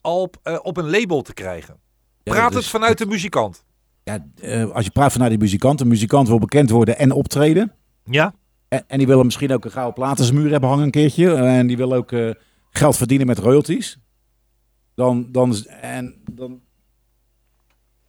[0.00, 1.76] op, op een label te krijgen?
[2.22, 3.64] ja, Praat dus- het vanuit de muzikant.
[4.04, 4.26] Ja,
[4.72, 5.80] als je praat vanuit die muzikant.
[5.80, 7.72] Een muzikant wil bekend worden en optreden.
[8.04, 8.34] Ja?
[8.68, 10.90] En, en die willen misschien ook een gouden plaat aan zijn muur hebben hangen een
[10.90, 11.34] keertje.
[11.34, 12.12] En die wil ook
[12.70, 13.98] geld verdienen met royalties.
[14.94, 16.60] Dan, dan, en dan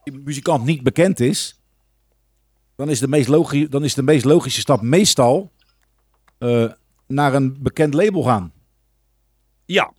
[0.03, 1.59] die muzikant niet bekend is,
[2.75, 5.51] dan is de meest, logi dan is de meest logische stap meestal
[6.37, 6.71] eh,
[7.07, 8.51] naar een bekend label gaan.
[9.65, 9.93] Ja.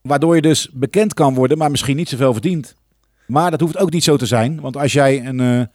[0.00, 2.74] Waardoor je dus bekend kan worden, maar misschien niet zoveel verdient.
[3.26, 4.60] Maar dat hoeft ook niet zo te zijn.
[4.60, 5.66] Want als jij een eh,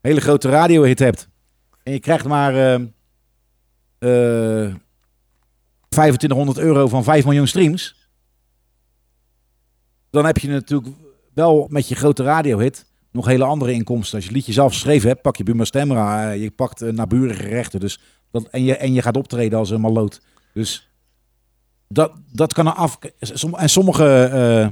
[0.00, 1.28] hele grote radiohit hebt
[1.88, 2.74] en je krijgt maar eh,
[4.64, 4.74] eh,
[5.88, 7.97] 2500 euro van 5 miljoen streams,
[10.10, 10.94] dan heb je natuurlijk
[11.34, 14.14] wel met je grote radiohit nog hele andere inkomsten.
[14.14, 16.92] Als je het liedje zelf geschreven hebt, pak je Buma Stemra, eh, je pakt uh,
[16.92, 17.80] naburige rechten.
[17.80, 18.00] Dus
[18.30, 20.20] dat, en, je, en je gaat optreden als een maloot.
[20.52, 20.90] Dus
[21.88, 22.98] dat, dat kan er af.
[23.52, 24.24] En sommige.
[24.24, 24.68] eh,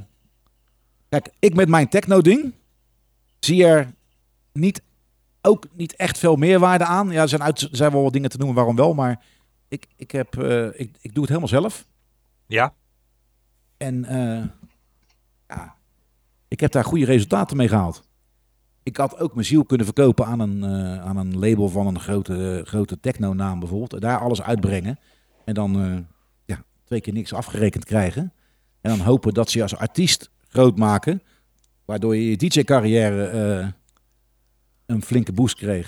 [1.08, 2.54] kijk, ik met mijn techno-ding
[3.40, 3.94] zie er
[4.52, 4.82] niet,
[5.42, 7.10] ook niet echt veel meerwaarde aan.
[7.10, 9.24] Ja, er zijn, uit, zijn wel wat dingen te noemen waarom wel, maar
[9.68, 10.36] ik, ik, heb,
[10.74, 11.86] ik, ik doe het helemaal zelf.
[12.46, 12.74] Ja.
[13.76, 14.04] En
[16.48, 18.04] ik heb daar goede resultaten mee gehaald.
[18.82, 22.00] Ik had ook mijn ziel kunnen verkopen aan een, eh, aan een label van een
[22.00, 24.00] grote, grote techno-naam bijvoorbeeld.
[24.00, 24.98] Daar alles uitbrengen.
[25.44, 25.98] En dan eh,
[26.44, 28.32] ja, twee keer niks afgerekend krijgen.
[28.80, 31.22] En dan hopen dat ze je als artiest groot maken.
[31.84, 33.68] Waardoor je je DJ-carrière eh,
[34.86, 35.86] een flinke boost kreeg.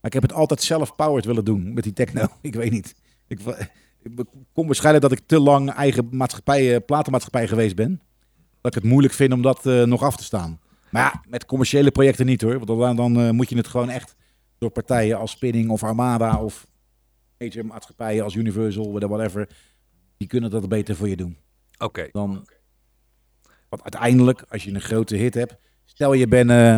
[0.00, 2.26] Maar ik heb het altijd zelf powered willen doen met die techno.
[2.40, 2.94] Ik weet niet.
[3.26, 3.40] Ik,
[4.52, 8.00] kom waarschijnlijk dat ik te lang eigen maatschappij, platenmaatschappij geweest ben.
[8.60, 10.60] Dat ik het moeilijk vind om dat eh, nog af te staan.
[10.90, 12.66] Maar ja, met commerciële projecten niet hoor.
[12.66, 14.16] Want dan, dan eh, moet je het gewoon echt
[14.58, 16.66] door partijen als Spinning of Armada of
[17.38, 19.48] major maatschappijen als Universal, whatever.
[20.16, 21.36] Die kunnen dat beter voor je doen.
[21.78, 22.08] Oké.
[22.12, 22.46] Dan,
[23.68, 26.74] want uiteindelijk, als je een grote hit hebt, stel je bent eh,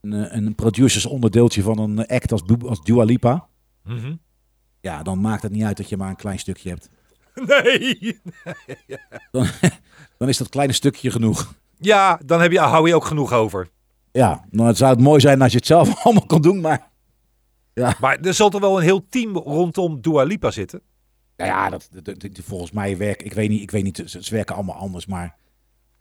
[0.00, 3.48] een, een producers onderdeeltje van een act als, als Dua Lipa.
[3.84, 4.14] Mhm.
[4.80, 6.90] Ja, dan maakt het niet uit dat je maar een klein stukje hebt.
[7.46, 8.20] Nee.
[10.18, 11.54] Dan is dat kleine stukje genoeg.
[11.78, 13.68] Ja, dan heb je, hou je ook genoeg over.
[14.12, 16.90] Ja, dan zou het mooi zijn als je het zelf allemaal kon doen, maar...
[18.00, 20.80] Maar er zal toch wel een heel team rondom Dua Lipa zitten?
[21.36, 24.34] Nou ja, dat, dat- volgens mij werken, ik weet niet, ik weet niet, ze, ze
[24.34, 25.36] werken allemaal anders, maar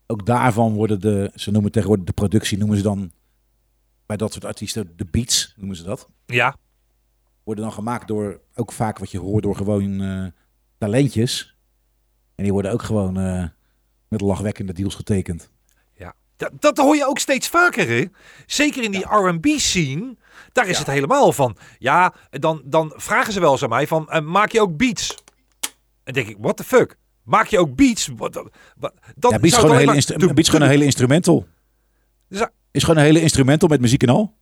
[0.07, 3.11] ook daarvan worden de, ze noemen tegenwoordig de productie, noemen ze dan
[4.05, 6.09] bij dat soort artiesten, de beats noemen ze dat.
[6.25, 6.55] Ja.
[7.43, 10.25] Worden dan gemaakt door, ook vaak wat je hoort, door gewoon eh,
[10.85, 11.57] talentjes.
[12.35, 13.45] En die worden ook gewoon eh,
[14.07, 15.51] met lachwekkende deals getekend.
[15.93, 16.13] ja.
[16.37, 18.05] Dat, dat hoor je ook steeds vaker, hè?
[18.45, 20.15] Zeker in die R&B-scene.
[20.51, 21.57] Daar is het helemaal van.
[21.77, 25.15] Ja, dan, dan vragen ze wel eens aan mij van, eh, maak je ook beats?
[26.03, 26.97] En denk ik, what the fuck?
[27.23, 28.09] Maak je ook beats?
[28.15, 31.47] Wat, wat, dan Ja, beats gewoon, een hele gewoon een hele instrumental.
[32.29, 34.37] Dus, Is gewoon een hele instrumental met muziek en al.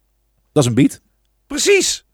[0.52, 1.02] Dat is een beat.
[1.48, 2.06] Precies.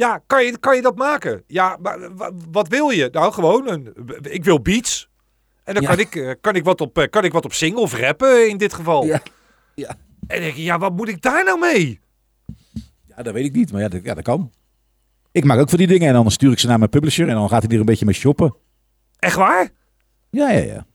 [0.00, 1.42] Ja, kan je, kan je dat maken?
[1.46, 3.08] Ja, maar wa- wat wil je?
[3.12, 5.08] Nou, gewoon, een, ik wil beats.
[5.64, 5.88] En dan Ja.
[5.88, 8.48] kan, ik, eh, kan, ik wat op, eh, kan ik wat op single of rappen
[8.48, 9.04] in dit geval.
[9.04, 9.22] Ja.
[9.74, 9.88] Ja.
[10.26, 12.00] En denk ik, ja, wat moet ik daar nou mee?
[13.06, 14.52] Ja, dat weet ik niet, maar ja, dat, ja, dat kan.
[15.32, 17.34] Ik maak ook voor die dingen en dan stuur ik ze naar mijn publisher en
[17.34, 18.54] dan gaat hij er een beetje mee shoppen.
[19.18, 19.68] Echt waar?
[20.30, 20.86] Ja, ja, ja.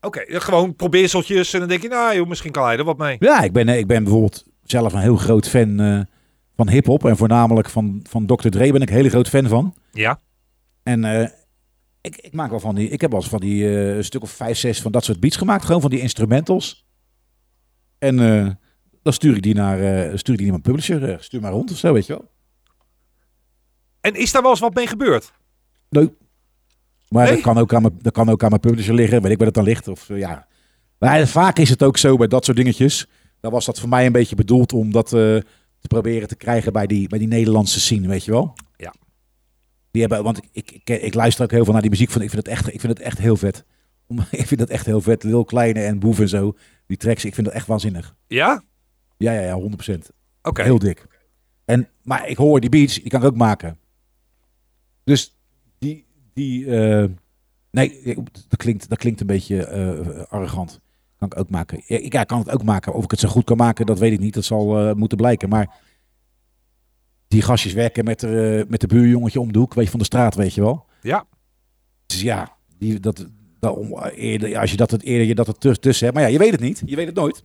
[0.00, 3.16] Oké, gewoon probeerseltjes en dan denk je, nou joh, misschien kan hij er wat mee.
[3.18, 6.00] Ja, ik ben, eh, ik ben bijvoorbeeld zelf een heel groot fan eh,
[6.64, 8.48] van hip-hop en voornamelijk van, van Dr.
[8.48, 9.74] Dre ben ik een hele groot fan van.
[9.92, 10.20] Ja,
[10.82, 11.28] En eh,
[12.00, 14.22] ik, ik maak wel van die, ik heb wel eens van die eh, een stuk
[14.22, 16.86] of vijf, zes van dat soort beats gemaakt, gewoon van die instrumentals.
[17.98, 18.50] En eh,
[19.02, 19.78] dan stuur ik die naar,
[20.18, 22.30] stuur ik die naar mijn publisher, stuur maar rond of zo, weet je wel.
[24.00, 25.32] en is daar wel eens wat mee gebeurd?
[25.88, 26.10] Nee.
[27.08, 27.32] Maar Nee?
[27.34, 29.22] dat, kan ook aan mijn, dat kan ook aan mijn publisher liggen.
[29.22, 29.88] Weet ik waar dat dan ligt.
[29.88, 30.46] Of, ja.
[30.98, 33.08] Maar vaak is het ook zo bij dat soort dingetjes.
[33.40, 35.36] Dan was dat voor mij een beetje bedoeld om dat eh,
[35.80, 38.54] te proberen te krijgen bij die, bij die Nederlandse scene, weet je wel?
[38.76, 38.94] Ja.
[39.90, 42.22] Die hebben, want ik, ik, ik, ik luister ook heel veel naar die muziek van.
[42.22, 43.64] Ik vind het echt, ik vind het echt heel vet.
[44.06, 45.22] Om- Ik vind het echt heel vet.
[45.22, 46.56] Lil Kleine en Boef en zo.
[46.86, 48.16] Die tracks, ik vind het echt waanzinnig.
[48.26, 48.62] Ja?
[49.16, 49.60] Ja, ja, ja,
[49.94, 49.98] 100%.
[50.42, 50.62] Oké.
[50.62, 51.06] Heel dik.
[51.64, 53.78] En, maar ik hoor die beats, die kan ik ook maken.
[55.04, 55.36] Dus
[55.78, 57.04] die, die eh,
[57.70, 58.14] nee,
[58.48, 60.80] dat klinkt, dat klinkt een beetje eh, arrogant.
[61.20, 61.82] Kan ik ook maken.
[61.86, 62.92] Ja, ik ja, kan het ook maken.
[62.94, 64.34] Of ik het zo goed kan maken, dat weet ik niet.
[64.34, 65.48] Dat zal eh, moeten blijken.
[65.48, 65.78] Maar
[67.28, 70.04] die gastjes werken met, de, met de buurjongetje om de hoek, weet je, van de
[70.04, 70.86] straat, weet je wel.
[71.02, 71.24] Ja.
[72.06, 73.26] Dus ja, die, dat,
[73.58, 76.18] dat, om, eerder, als je dat het eerder je dat tuss- tussen hebt.
[76.18, 76.82] Maar ja, je weet het niet.
[76.84, 77.44] Je weet het nooit.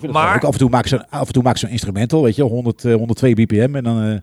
[0.00, 2.36] Het Maar- af en toe maak zo'n af en toe maak ik zo'n instrumental, weet
[2.36, 4.02] je, 100, eh, 102 bpm en dan.
[4.02, 4.18] eh,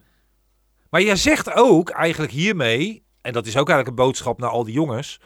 [0.90, 4.64] Maar jij zegt ook eigenlijk hiermee, en dat is ook eigenlijk een boodschap naar al
[4.64, 5.20] die jongens,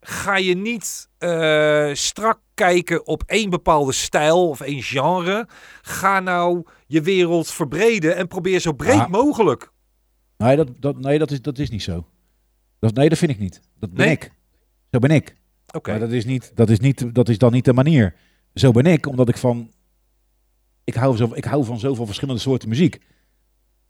[0.00, 5.48] ga je niet eh, strak kijken op één bepaalde stijl of één genre.
[5.82, 9.06] Ga nou je wereld verbreden en probeer zo breed Ja.
[9.08, 9.70] mogelijk.
[10.36, 12.06] nee, dat, dat, nee dat, is, dat is niet zo.
[12.78, 13.60] Dat, nee, dat vind ik niet.
[13.78, 14.14] Dat ben Nee?
[14.14, 14.32] ik.
[14.90, 15.36] Zo ben ik.
[15.72, 15.90] Oké.
[15.90, 18.14] Maar dat is, niet, dat, is niet, dat is dan niet de manier.
[18.54, 19.70] Zo ben ik, omdat ik van.
[20.84, 22.98] Ik hou, zo, ik hou van zoveel verschillende soorten muziek.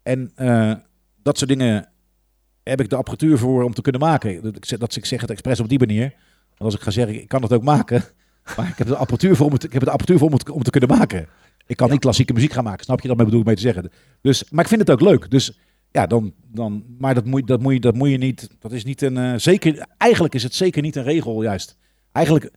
[0.02, 0.74] En eh,
[1.22, 1.88] dat soort dingen
[2.62, 4.42] heb ik de apparatuur voor om te kunnen maken.
[4.78, 6.14] Dat ik zeg het expres op die manier.
[6.56, 8.02] Als ik ga zeggen, ik kan het ook maken.
[8.56, 10.50] Maar ik heb de apparatuur voor om het, ik heb de apparatuur voor om het,
[10.50, 11.28] om te kunnen maken.
[11.66, 12.84] Ik kan niet klassieke muziek gaan maken.
[12.84, 13.08] Snap je?
[13.08, 13.90] Dat bedoel ik mee te zeggen.
[14.20, 15.30] Dus, maar ik vind het ook leuk.
[15.30, 15.58] Dus
[15.90, 18.48] ja, dan, dan, maar dat moet, dat, moet je, dat moet je niet.
[18.58, 19.16] Dat is niet een.
[19.16, 21.76] eh, zeker, eigenlijk is het zeker niet een regel, juist.
[22.12, 22.50] Eigenlijk,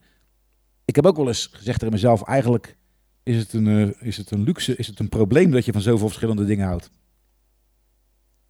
[0.86, 2.78] ik heb ook wel eens gezegd tegen mezelf: eigenlijk
[3.24, 5.82] is het een, eh, is het een luxe, is het een probleem dat je van
[5.82, 6.90] zoveel verschillende dingen houdt.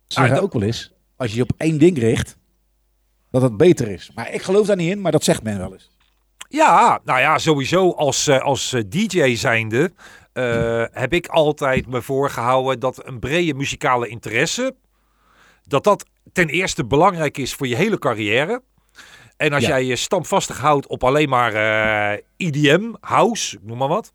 [0.08, 2.38] Ze Ah, ook wel eens: als je je op één ding richt,
[3.32, 4.12] dat het beter is.
[4.16, 5.90] Maar ik geloof daar niet in, maar dat zegt men wel eens.
[6.50, 9.92] Ja, nou ja, sowieso als, eh, als eh, DJ zijnde
[10.34, 14.76] eh, heb ik altijd me voorgehouden dat een brede muzikale interesse,
[15.64, 18.62] dat dat ten eerste belangrijk is voor je hele carrière.
[19.38, 19.70] En als Ja.
[19.70, 24.12] jij je standvastig houdt op alleen maar eh EDM, house, noem maar wat.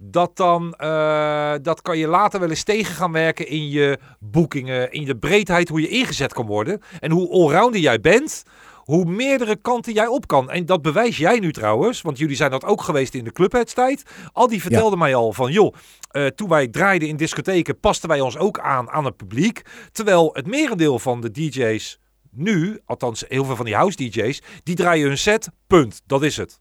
[0.00, 4.92] Dat dan, eh, dat kan je later wel eens tegen gaan werken in je boekingen,
[4.92, 6.80] in de breedheid, hoe je ingezet kan worden.
[7.00, 8.42] En hoe allrounder jij bent,
[8.88, 10.50] hoe meerdere kanten jij op kan.
[10.50, 14.02] En dat bewijs jij nu trouwens, want jullie zijn dat ook geweest in de clubheadstijd.
[14.32, 15.74] Al die vertelde mij al van, joh,
[16.10, 19.62] eh, toen wij draaiden in discotheken, pasten wij ons ook aan aan het publiek.
[19.92, 21.98] Terwijl het merendeel van de DJ's
[22.30, 26.00] nu, althans heel veel van die house DJ's, die draaien hun set, punt.
[26.06, 26.60] Dat is het.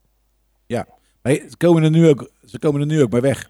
[0.65, 0.87] Ja,
[1.35, 3.49] ze komen er nu ook, ze komen er nu ook bij weg.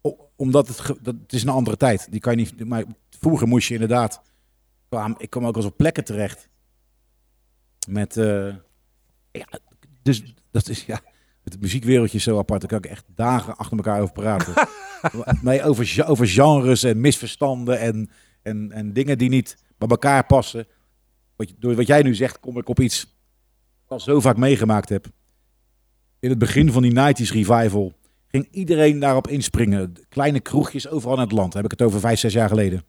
[0.00, 2.06] O- omdat het, dat, het is een andere tijd.
[2.10, 2.68] Die kan je niet.
[2.68, 4.22] Maar vroeger moest je inderdaad.
[4.88, 6.48] kwam- Ik kwam ook wel eens op plekken terecht.
[7.88, 8.16] Met.
[8.16, 8.54] eh,
[9.32, 9.46] ja,
[10.02, 11.00] dus dat is ja.
[11.44, 12.60] Het muziekwereldje is zo apart.
[12.60, 14.54] Daar kan ik echt dagen achter elkaar over praten.
[15.42, 18.10] nee, over, over genres en misverstanden en,
[18.42, 20.66] en, en dingen die niet bij elkaar passen.
[21.36, 23.00] Wat, door wat jij nu zegt, kom ik op iets.
[23.02, 25.06] wat ik al zo vaak meegemaakt heb
[26.22, 27.92] in het begin van die 90s revival
[28.28, 29.94] ging iedereen daarop inspringen.
[30.08, 31.54] Kleine kroegjes overal in het land.
[31.54, 32.84] Heb ik het over vijf, zes jaar geleden.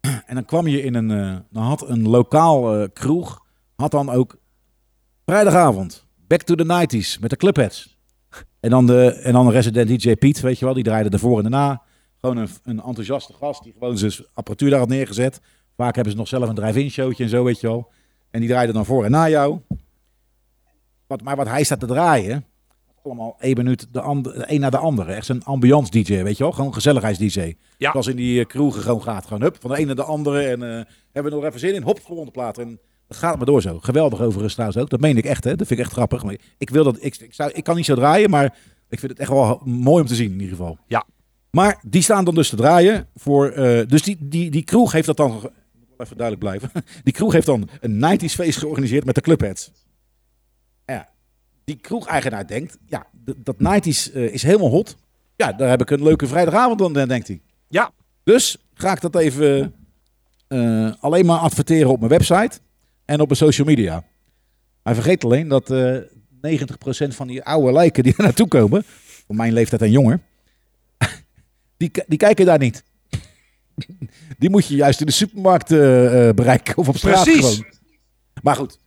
[0.00, 1.10] En dan kwam je in een...
[1.10, 3.44] eh, dan had een lokaal eh, kroeg...
[3.76, 4.38] had dan ook
[5.24, 6.04] vrijdagavond...
[6.26, 7.98] Back to the 90s met de clubheads.
[8.60, 10.74] En dan de, en dan de resident DJ Piet, weet je wel.
[10.74, 11.82] Die draaide ervoor en daarna.
[12.20, 15.40] Gewoon een, een enthousiaste gast die gewoon zijn apparatuur daar had neergezet.
[15.76, 17.92] Vaak hebben ze nog zelf een drive-in showtje en zo, weet je wel.
[18.30, 19.60] En die draaide dan voor en na jou.
[21.06, 22.44] Wat, maar wat hij staat te draaien,
[23.06, 25.12] allemaal één minuut de, ander, de een naar de andere.
[25.12, 26.52] Echt een ambiance DJ, weet je wel?
[26.52, 27.54] Gewoon gezelligheids-DJ.
[27.76, 27.90] Ja.
[27.90, 29.26] Zoals in die kroegen gewoon gaat.
[29.26, 30.42] Gewoon hup, van de een naar de andere.
[30.42, 31.82] En eh, hebben we nog even zin in?
[31.82, 32.58] Hop, volgende plaat.
[32.58, 33.78] En dat gaat maar door zo.
[33.80, 34.90] Geweldig overigens trouwens ook.
[34.90, 35.56] Dat meen ik echt, hè.
[35.56, 36.24] Dat vind ik echt grappig.
[36.24, 38.56] Maar ik wil dat, ik, ik, zou, ik kan niet zo draaien, maar
[38.88, 40.78] ik vind het echt wel mooi om te zien in ieder geval.
[40.86, 41.04] Ja.
[41.50, 43.48] Maar die staan dan dus te draaien voor...
[43.48, 45.50] eh, dus die, die, die kroeg heeft dat dan...
[45.98, 46.70] even duidelijk blijven.
[47.04, 49.70] Die kroeg heeft dan een 90s feest georganiseerd met de clubheads.
[51.66, 53.06] Die kroegeigenaar denkt, ja,
[53.36, 54.96] dat 90s eh, is helemaal hot.
[55.36, 57.40] Ja, daar heb ik een leuke vrijdagavond dan, eh, denkt hij.
[57.68, 57.90] Ja,
[58.24, 59.74] Dus ga ik dat even
[60.48, 62.58] eh, alleen maar adverteren op mijn website
[63.04, 64.04] en op mijn social media.
[64.82, 65.96] Hij vergeet alleen dat eh
[66.40, 68.82] 90% van die oude lijken die er naartoe komen,
[69.26, 70.20] van mijn leeftijd en jonger,
[71.78, 72.84] die, die kijken daar niet.
[74.38, 77.40] Die moet je juist in de supermarkt eh, eh, bereiken of op straat Precies.
[77.40, 77.66] gewoon.
[78.42, 78.78] Maar goed,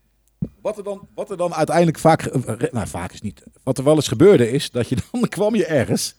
[0.62, 3.84] wat er dan, wat er dan uiteindelijk vaak, eh, nou vaak is niet, wat er
[3.84, 6.16] wel eens gebeurde is dat je dan kwam je ergens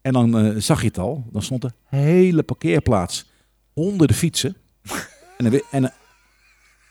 [0.00, 3.30] en dan eh, zag je het al, dan stond er hele parkeerplaats,
[3.72, 4.56] honderden fietsen
[5.36, 5.92] en, en, en,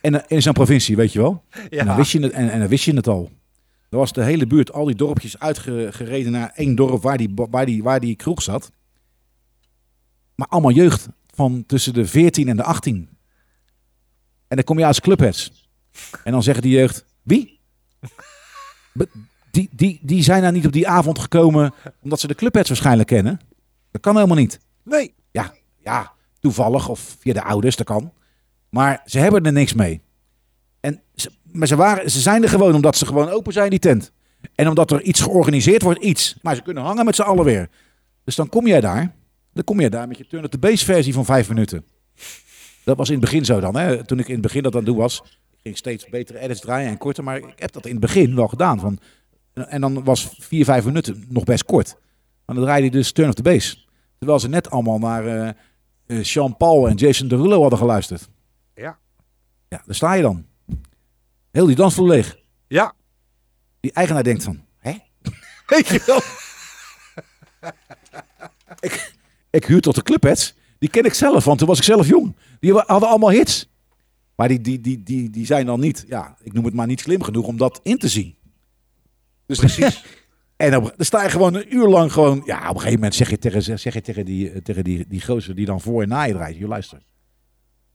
[0.02, 1.44] en in zo'n provincie, weet je wel.
[1.70, 3.32] En, dan wist je het, en, en dan wist je het al.
[3.90, 7.66] Er was de hele buurt, al die dorpjes uitgereden naar één dorp waar die, waar
[7.66, 8.72] die, waar die kroeg zat.
[10.36, 13.10] Maar allemaal jeugd van tussen de 14 en de 18.
[14.48, 15.63] En dan kom je als clubheads.
[16.24, 17.60] En dan zeggen die jeugd, wie?
[19.52, 23.08] Die, die, die zijn daar niet op die avond gekomen omdat ze de clubheads waarschijnlijk
[23.10, 23.40] kennen.
[23.92, 24.60] Dat kan helemaal niet.
[24.84, 25.14] nee.
[25.32, 28.12] Ja, ja, toevallig of via de ouders, dat kan.
[28.70, 30.02] Maar ze hebben er niks mee.
[30.80, 33.80] En ze, maar ze, waren, ze zijn er gewoon omdat ze gewoon open zijn, die
[33.80, 34.12] tent.
[34.56, 36.36] En omdat er iets georganiseerd wordt, iets.
[36.42, 37.70] Maar ze kunnen hangen met z'n allen weer.
[38.24, 39.16] Dus dan kom jij daar.
[39.54, 41.86] Dan kom jij daar met je Turn Up The Bass versie van vijf minuten.
[42.84, 43.76] Dat was in het begin zo dan.
[43.76, 44.06] Hè?
[44.06, 45.24] Toen ik in het begin dat aan het doen was.
[45.64, 47.24] Ging steeds betere edits draaien en korter.
[47.24, 48.80] Maar ik heb dat in het begin wel gedaan.
[48.80, 49.00] Van,
[49.54, 51.96] en dan was vier, vijf minuten nog best kort.
[52.46, 53.88] Maar dan draaide je dus Turn Up The Bass.
[54.18, 55.56] Terwijl ze net allemaal naar
[56.06, 58.30] eh, Sean Paul en Jason Derulo hadden geluisterd.
[58.76, 58.98] Ja.
[59.70, 60.46] Ja, daar sta je dan.
[61.52, 62.38] Heel die dansvloer leeg.
[62.68, 62.94] Ja.
[63.80, 64.92] Die eigenaar denkt van, hè?
[65.68, 66.22] Weet je wel?
[68.90, 69.14] ik,
[69.50, 70.54] ik huur tot de clubheads.
[70.80, 72.36] Die ken ik zelf, want toen was ik zelf jong.
[72.60, 73.70] Die hadden allemaal hits.
[74.36, 77.00] Maar die, die, die, die, die zijn dan niet, ja, ik noem het maar niet
[77.00, 78.36] slim genoeg om dat in te zien.
[79.46, 80.06] Dus Precies.
[80.56, 83.16] en dan, dan sta je gewoon een uur lang gewoon, ja, op een gegeven moment
[83.16, 86.02] zeg je tegen, zeg je tegen, die, eh, tegen die, die gozer die dan voor
[86.02, 86.58] en na je draait.
[86.58, 87.02] Je luister,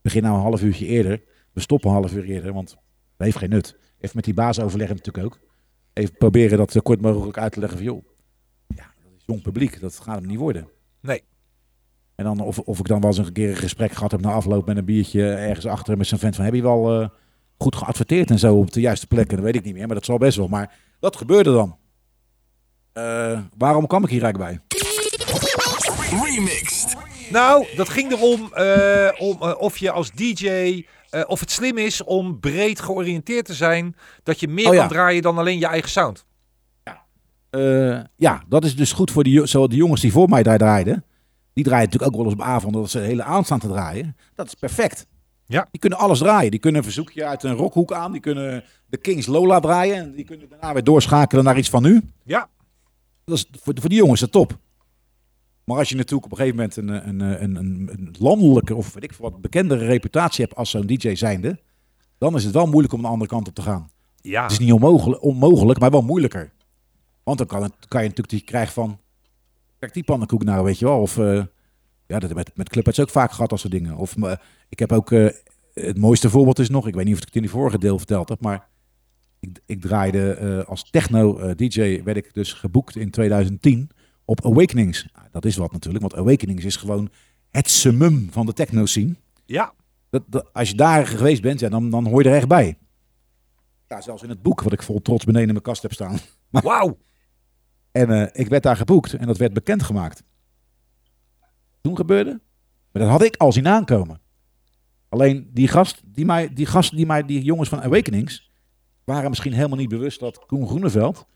[0.02, 1.22] begin nou een half uurtje eerder.
[1.52, 3.76] We stoppen een half uur eerder, want dat heeft geen nut.
[3.98, 5.40] Even met die baas overleggen natuurlijk ook.
[5.92, 8.04] Even proberen dat zo kort mogelijk uit te leggen van, joh,
[8.66, 10.68] ja, dat is jong publiek, dat gaat hem niet worden.
[11.00, 11.22] Nee.
[12.18, 14.32] En dan of, of ik dan wel eens een keer een gesprek gehad heb na
[14.32, 17.08] afloop met een biertje ergens achter met zijn vent van, heb je wel eh,
[17.58, 19.36] goed geadverteerd en zo op de juiste plekken?
[19.36, 20.48] Dat weet ik niet meer, maar dat zal best wel.
[20.48, 21.76] Maar dat gebeurde dan.
[22.92, 24.78] Eh, waarom kwam ik hier eigenlijk bij?
[26.24, 26.96] Remixed.
[27.30, 30.48] Nou, dat ging erom eh, om, of je als DJ,
[31.10, 33.96] eh, of het slim is om breed georiënteerd te zijn.
[34.22, 34.80] Dat je meer Oh ja.
[34.80, 36.26] kan draaien dan alleen je eigen sound.
[37.50, 40.42] Eh, ja, dat is dus goed voor die, jo- zo de jongens die voor mij
[40.42, 41.04] daar draaiden.
[41.58, 43.68] Die draaien natuurlijk ook wel eens op avond dat ze de hele avond staan te
[43.68, 44.16] draaien.
[44.34, 45.06] Dat is perfect.
[45.46, 45.68] Ja.
[45.70, 46.50] Die kunnen alles draaien.
[46.50, 48.12] Die kunnen een verzoekje uit een rockhoek aan.
[48.12, 49.96] Die kunnen de Kings Lola draaien.
[49.96, 52.02] En die kunnen daarna weer doorschakelen naar iets van nu.
[52.24, 52.48] Ja,
[53.24, 54.58] Dat is voor, voor die jongens is dat top.
[55.64, 59.04] Maar als je natuurlijk op een gegeven moment een, een, een, een, landelijke of weet
[59.04, 61.60] ik wat bekendere reputatie hebt als zo'n DJ zijnde.
[62.18, 63.90] dan is het wel moeilijk om de andere kant op te gaan.
[64.20, 66.52] Ja, Het is niet onmogelijk, onmogelijk maar wel moeilijker.
[67.22, 68.98] Want dan kan, het, kan je natuurlijk die krijgen van...
[69.78, 71.00] Kijk die pannenkoek nou, weet je wel.
[71.00, 71.42] Of eh,
[72.06, 73.96] ja, dat met, met Clubheads ook vaak gehad als soort dingen.
[73.96, 74.32] Of eh,
[74.68, 75.12] ik heb ook...
[75.12, 75.28] eh,
[75.74, 76.86] het mooiste voorbeeld is nog...
[76.86, 78.68] Ik weet niet of ik het in die vorige deel verteld heb, maar...
[79.40, 82.02] Ik, ik draaide als techno-dj...
[82.04, 83.90] werd ik dus geboekt in 2010
[84.24, 85.08] op Awakenings.
[85.14, 87.10] Nou, dat is wat natuurlijk, want Awakenings is gewoon
[87.50, 89.14] het summum van de techno-scene.
[89.44, 89.72] ja.
[90.10, 92.78] Dat, dat- als je daar geweest bent, ja, dan, dan hoor je er echt bij.
[93.88, 96.18] Ja, zelfs in het boek wat ik vol trots beneden in mijn kast heb staan.
[96.50, 96.98] Wauw.
[97.98, 100.22] En eh, ik werd daar geboekt en dat werd bekendgemaakt.
[101.80, 102.40] Toen gebeurde,
[102.92, 104.20] maar dat had ik al zien aankomen.
[105.08, 108.50] Alleen die gast, die mij, die gasten, die mij, die jongens van Awakenings,
[109.04, 111.26] waren misschien helemaal niet bewust dat Koen Groeneveld,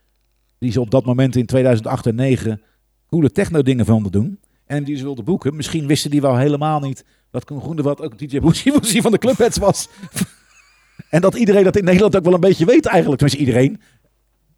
[0.59, 2.63] die ze op dat moment in 2008 en 2009
[3.07, 6.81] coole techno dingen vonden doen, en die ze wilden boeken, misschien wisten die wel helemaal
[6.81, 9.89] niet dat Koen Groeneveld ook DJ Boezie van de Clubheads was.
[11.11, 13.21] en dat iedereen dat in Nederland ook wel een beetje weet eigenlijk.
[13.21, 13.81] Tenminste iedereen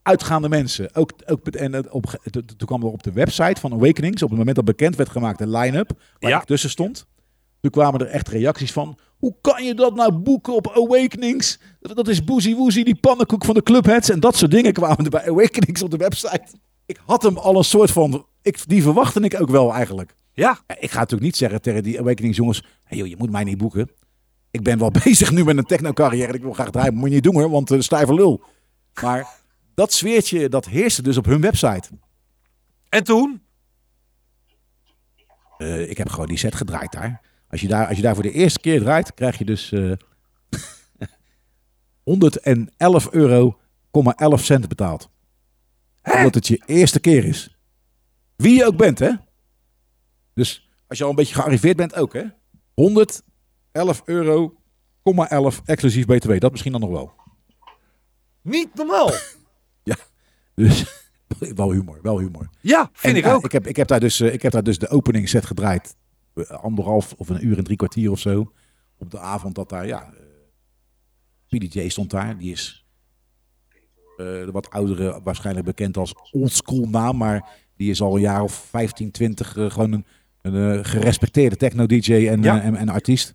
[0.05, 0.94] uitgaande mensen.
[0.94, 4.22] Ook, ook, en het op, to- to- toen kwam er op de website van Awakenings,
[4.22, 6.38] op het moment dat bekend werd gemaakt, een line-up waar Ja.
[6.40, 7.07] ik tussen stond.
[7.61, 11.59] Toen kwamen er echt reacties van, hoe kan je dat nou boeken op Awakenings?
[11.80, 14.11] Dat is Boezie Woezie, die pannenkoek van de Clubheads.
[14.11, 16.44] En dat soort dingen kwamen er bij Awakenings op de website.
[16.86, 20.14] Ik had hem al een soort van, ik, die verwachtte ik ook wel eigenlijk.
[20.32, 23.30] Ja, Ja, Ik ga natuurlijk niet zeggen tegen die Awakenings jongens, hey joh, je moet
[23.30, 23.90] mij niet boeken.
[24.50, 26.94] Ik ben wel bezig nu met een techno-carrière en ik wil graag draaien.
[26.94, 28.42] Moet je niet doen hoor, want uh, stijve lul.
[29.02, 29.28] Maar
[29.75, 31.89] dat sfeertje, dat heerste dus op hun website.
[32.89, 33.43] en toen?
[35.59, 37.20] Eh, ik heb gewoon die set gedraaid daar.
[37.49, 39.93] Als je daar, als je daar voor de eerste keer draait, krijg je dus eh
[42.03, 43.59] 111 euro,
[43.91, 45.11] 11 cent betaald.
[46.03, 47.57] Omdat het je eerste keer is.
[48.37, 49.11] Wie je ook bent, hè?
[50.35, 52.25] Dus als je al een beetje gearriveerd bent, ook, hè?
[52.75, 54.57] 111 euro,
[55.03, 56.39] 11 exclusief BTW.
[56.39, 57.12] Dat misschien dan nog wel.
[58.43, 59.11] Niet normaal.
[60.55, 60.85] Dus
[61.55, 62.49] wel humor, wel humor.
[62.61, 63.45] Ja, vind En, ik ja, ook.
[63.45, 65.97] Ik heb, ik, heb daar dus, eh, ik heb daar dus de opening set gedraaid.
[66.35, 68.53] Eh, Anderhalf of een uur en drie kwartier of zo.
[68.99, 70.12] Op de avond dat daar, ja.
[70.12, 72.39] eh, PDJ stond daar.
[72.39, 72.87] Die is
[74.16, 77.16] eh, de wat oudere, waarschijnlijk bekend als oldschool naam.
[77.16, 80.07] Maar die is al een jaar of 15, 20 eh, gewoon een,
[80.43, 82.59] een eh, gerespecteerde techno-DJ en, Ja.
[82.61, 83.35] eh, en, en artiest.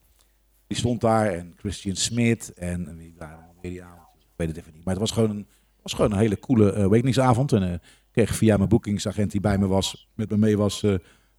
[0.68, 1.26] Die stond daar.
[1.34, 2.54] En Christian Smith.
[2.54, 4.08] En wie waren die avond?
[4.20, 4.84] Ik weet het even niet.
[4.84, 5.48] Maar het was gewoon een,
[5.82, 7.52] was gewoon een hele coole uh, awakeningsavond.
[7.52, 7.80] En eh, ik
[8.12, 10.94] kreeg via mijn boekingsagent die bij me was, met me mee was, eh,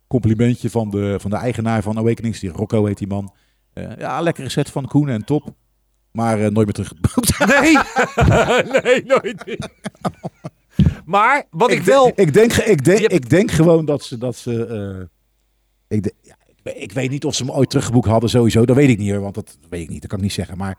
[0.07, 2.41] complimentje van de, van de eigenaar van Awakenings.
[2.41, 3.34] Die Rocco heet die man.
[3.72, 5.55] Eh, ja, lekkere set van Koen en top.
[6.12, 7.38] Maar eh, nooit meer teruggeboekt.
[7.61, 7.76] Nee,
[8.82, 9.70] nee, nooit meer.
[11.05, 12.12] Maar wat ik, wel...
[12.14, 14.18] Ik denk, ik, denk, hebt- ik denk gewoon dat ze.
[14.18, 14.66] Dat ze
[15.88, 18.30] eh, ik, de- ja, ik, weet- ik weet niet of ze me ooit teruggeboekt hadden,
[18.30, 18.64] sowieso.
[18.66, 20.01] Dat weet ik niet hoor, want dat weet ik niet.
[20.01, 20.57] Dat kan ik niet zeggen.
[20.59, 20.78] Maar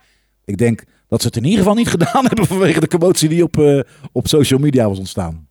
[0.51, 3.43] ik denk dat ze het in ieder geval niet gedaan hebben vanwege de commotie die
[3.43, 3.79] op, eh,
[4.11, 5.47] op social media was ontstaan.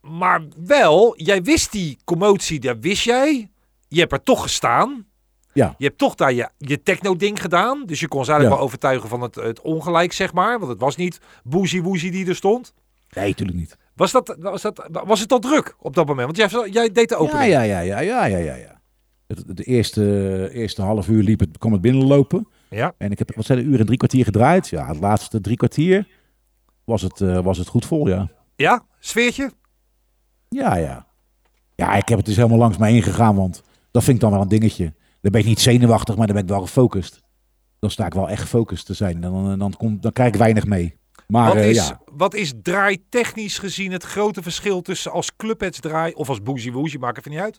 [0.00, 3.50] Maar wel, jij wist die commotie, dat wist jij.
[3.88, 5.06] Je hebt er toch gestaan.
[5.52, 5.74] Ja.
[5.78, 7.82] Je hebt toch daar je, je techno-ding gedaan.
[7.86, 8.56] Dus je kon ze eigenlijk Ja.
[8.56, 10.58] wel overtuigen van het, het ongelijk, zeg maar.
[10.58, 12.74] Want het was niet boezie woezie die er stond.
[13.14, 13.76] Nee, natuurlijk niet.
[13.94, 16.36] Was, dat, was, dat, was het al druk op dat moment?
[16.36, 17.50] Want jij, jij deed de opening.
[17.50, 18.54] Ja, ja, ja, ja, ja, ja, ja.
[18.54, 18.80] ja.
[19.26, 22.48] Het, de eerste, eerste half uur liep het, kwam het binnenlopen.
[22.70, 22.94] Ja.
[22.98, 24.68] En ik heb, wat zijn de uur en drie kwartier gedraaid?
[24.68, 26.08] Ja, het laatste drie kwartier
[26.84, 28.30] was het, eh, was het goed vol, ja.
[28.56, 29.52] Ja, sfeertje?
[30.48, 31.06] Ja, ja.
[31.74, 34.40] Ja, ik heb het dus helemaal langs mij ingegaan, want dat vind ik dan wel
[34.40, 34.94] een dingetje.
[35.20, 37.20] Dan ben ik niet zenuwachtig, maar dan ben ik wel gefocust.
[37.78, 39.20] Dan sta ik wel echt gefocust te zijn.
[39.20, 40.98] Dan, dan, komt, dan krijg ik weinig mee.
[41.26, 45.36] Maar wat, eh, is, ja, wat is draai technisch gezien het grote verschil tussen als
[45.36, 47.58] clubheads draai of als boezie woezie, maakt even niet uit.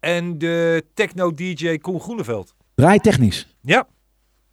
[0.00, 2.54] En de techno-dj Koen Groeneveld?
[2.74, 3.86] draai technisch, Ja.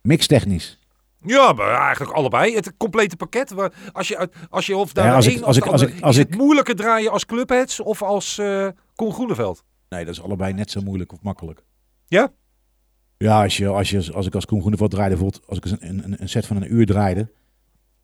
[0.02, 0.80] Mix technisch.
[1.26, 2.56] Ja, maar eigenlijk allebei.
[2.56, 3.50] Het complete pakket.
[3.52, 6.02] Waar- Als je, uit- als je of daar Ja, als ik- als ik- als ik-
[6.02, 9.64] als is het ik- moeilijker draaien als clubheads of als eh Koen Groeneveld?
[9.90, 11.64] Nee, dat is allebei net zo moeilijk of makkelijk.
[12.08, 12.32] Ja?
[13.18, 16.04] Ja, als, je, als, je, als ik als Koen Groeneveld draaide, bijvoorbeeld als ik een,
[16.04, 17.32] een, een set van een uur draaide,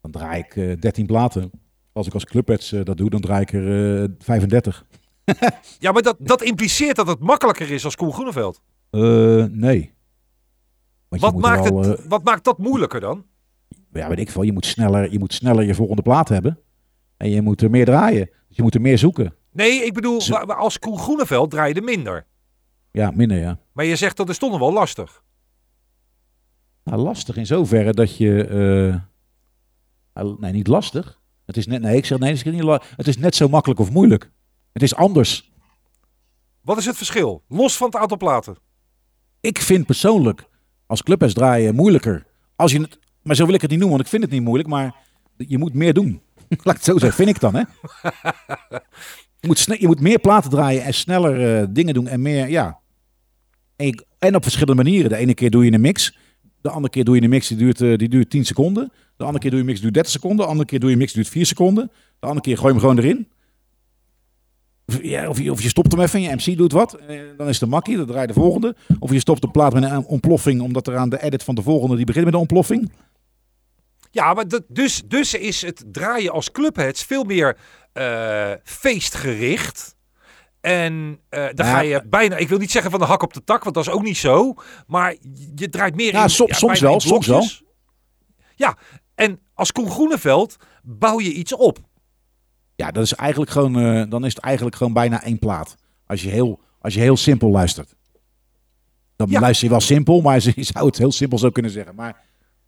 [0.02, 1.52] dan draai ik eh 13 platen.
[1.94, 4.86] Als ik als clubheads eh, dat doe, dan draai ik er eh 35.
[5.80, 8.62] Ja, maar dat, dat impliceert dat het makkelijker is als Koen Groeneveld.
[8.90, 9.94] Eh, nee.
[11.22, 13.26] Want Wat maakt, wel, het, eh, wat maakt dat moeilijker dan?
[13.94, 14.42] ja, weet ik veel.
[14.42, 16.60] Je moet sneller je, moet sneller je volgende plaat hebben.
[17.18, 18.30] En je moet er meer draaien.
[18.48, 19.36] Dus je moet er meer zoeken.
[19.52, 22.26] Nee, ik bedoel, Zo- als Koen Groeneveld draaide minder.
[22.92, 23.60] Ja, minder ja.
[23.72, 25.24] Maar je zegt dat is toch nog wel lastig.
[26.84, 28.44] Nou, lastig in zoverre dat je...
[28.48, 29.02] eh,
[30.14, 31.20] nou, nee, niet lastig.
[31.46, 33.80] Het is net, nee, ik zeg nee, het is, niet het is net zo makkelijk
[33.80, 34.32] of moeilijk.
[34.74, 35.54] Het is anders.
[36.62, 37.44] Wat is het verschil?
[37.48, 38.56] Los van het aantal platen.
[39.42, 40.48] Ik vind persoonlijk
[40.86, 42.26] als clubhuis draaien moeilijker.
[42.56, 44.44] Als je het Maar zo wil ik het niet noemen, want ik vind het niet
[44.44, 44.70] moeilijk.
[44.70, 44.96] Maar
[45.38, 46.22] je moet meer doen.
[46.50, 47.62] Laat ik het zo zeggen, vind ik dan, hè?
[49.40, 52.80] Je moet, je moet meer platen draaien en sneller eh, dingen doen en meer, ja.
[53.76, 55.10] En, je- en op verschillende manieren.
[55.10, 56.18] De ene keer doe je een mix.
[56.62, 58.92] De andere keer doe je een mix die duurt, eh, die duurt 10 seconden.
[59.18, 60.46] De andere keer doe je een mix die duurt 30 seconden.
[60.46, 61.92] De andere keer doe je een mix die duurt 4 seconden.
[62.20, 63.28] De andere keer gooi je hem gewoon erin.
[64.88, 66.94] Of, ja, of, je, of je stopt hem even en je MC doet wat.
[66.94, 68.76] eh, dan is een makkie, dan draai je de volgende.
[69.00, 71.62] Of je stopt de plaat met een ontploffing, omdat er aan de edit van de
[71.62, 72.92] volgende, die begint met een ontploffing.
[74.12, 77.58] Ja, maar dat, dus, dus is het draaien als clubheads veel meer
[77.94, 79.96] eh, feestgericht.
[80.62, 81.72] En eh dan Ja.
[81.74, 83.86] ga je bijna, ik wil niet zeggen van de hak op de tak, want dat
[83.88, 84.54] is ook niet zo.
[84.88, 85.16] Maar
[85.56, 87.64] je draait meer Ja, in som- soms wel, soms blokjes.
[88.56, 88.78] Ja,
[89.16, 91.80] en als Koen Groeneveld bouw je iets op.
[92.76, 95.76] Ja, dat is eigenlijk gewoon, eh, dan is het eigenlijk gewoon bijna één plaat.
[96.06, 97.96] Als je heel, als je heel simpel luistert.
[99.16, 99.40] Dan Ja.
[99.40, 101.96] luister je wel simpel, maar je zou het heel simpel zo kunnen zeggen.
[101.96, 102.14] Maar,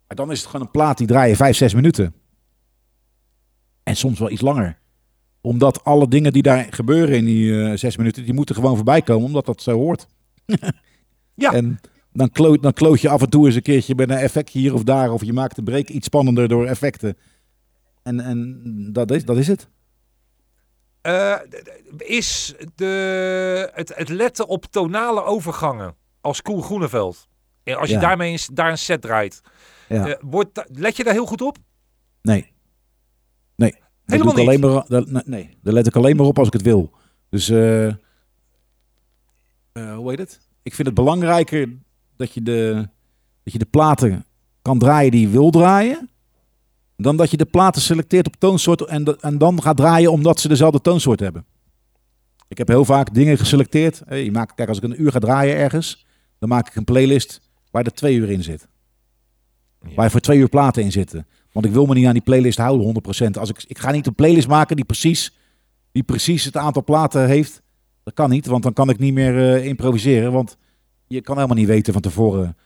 [0.08, 2.14] maar dan is het gewoon een plaat die draai je vijf, zes minuten.
[3.84, 4.78] En soms wel iets langer.
[5.42, 9.02] Omdat alle dingen die daar gebeuren in die eh, zes minuten, die moeten gewoon voorbij
[9.02, 10.08] komen, omdat dat zo hoort.
[11.34, 11.54] Ja.
[11.54, 11.80] En
[12.14, 14.74] dan kloot, dan kloot je af en toe eens een keertje met een effect hier
[14.74, 15.12] of daar.
[15.12, 17.18] Of je maakt de break iets spannender door effecten.
[18.04, 19.70] En, en dat, is, dat is het.
[21.08, 21.36] Eh,
[21.98, 27.28] is de, het, het letten op tonale overgangen als Koen Groeneveld.
[27.64, 28.00] En als je Ja.
[28.02, 29.42] daarmee een, daar een set draait,
[29.90, 30.08] Ja.
[30.08, 31.58] eh, wordt, let je daar heel goed op?
[32.22, 32.52] Nee.
[33.56, 33.76] Nee.
[34.06, 36.62] Helemaal ik alleen maar, dat, nee, daar let ik alleen maar op als ik het
[36.62, 36.92] wil.
[37.30, 37.96] Dus, eh, eh,
[39.74, 40.40] hoe heet het?
[40.64, 41.70] Ik vind het belangrijker
[42.16, 42.88] dat je, de,
[43.44, 44.26] dat je de platen
[44.62, 46.10] kan draaien die je wil draaien.
[46.98, 50.48] Dan dat je de platen selecteert op toonsoort en, en dan gaat draaien omdat ze
[50.48, 51.46] dezelfde toonsoort hebben.
[52.48, 54.02] Ik heb heel vaak dingen geselecteerd.
[54.10, 56.06] Je maakt, kijk, als ik een uur ga draaien ergens,
[56.40, 57.42] dan maak ik een playlist
[57.72, 58.68] waar er twee uur in zit.
[59.82, 59.96] Ja.
[59.96, 61.28] Waar voor twee uur platen in zitten.
[61.52, 63.40] Want ik wil me niet aan die playlist houden, 100%.
[63.40, 65.38] Als ik, ik ga niet een playlist maken die precies,
[65.92, 67.62] die precies het aantal platen heeft.
[68.04, 70.32] Dat kan niet, want dan kan ik niet meer eh, improviseren.
[70.32, 70.58] Want
[71.08, 72.58] je kan helemaal niet weten van tevoren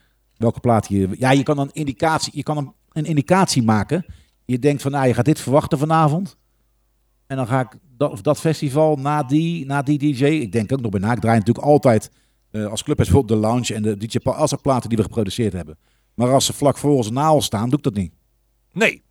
[0.42, 1.10] welke plaat je...
[1.18, 4.06] Ja, je kan een indicatie, je kan een, een indicatie maken.
[4.52, 6.38] Je denkt van, nou, je gaat dit verwachten vanavond.
[7.28, 10.26] En dan ga ik dat, of dat festival na die, na die DJ.
[10.26, 11.12] Ik denk ook nog bij na.
[11.12, 12.12] Ik draai natuurlijk altijd
[12.52, 14.18] eh, als club bijvoorbeeld de Lounge en de DJ.
[14.24, 15.78] Als er platen die we geproduceerd hebben.
[16.14, 18.14] Maar als ze vlak voor ons na ons staan, doe ik dat niet.
[18.74, 19.04] Nee,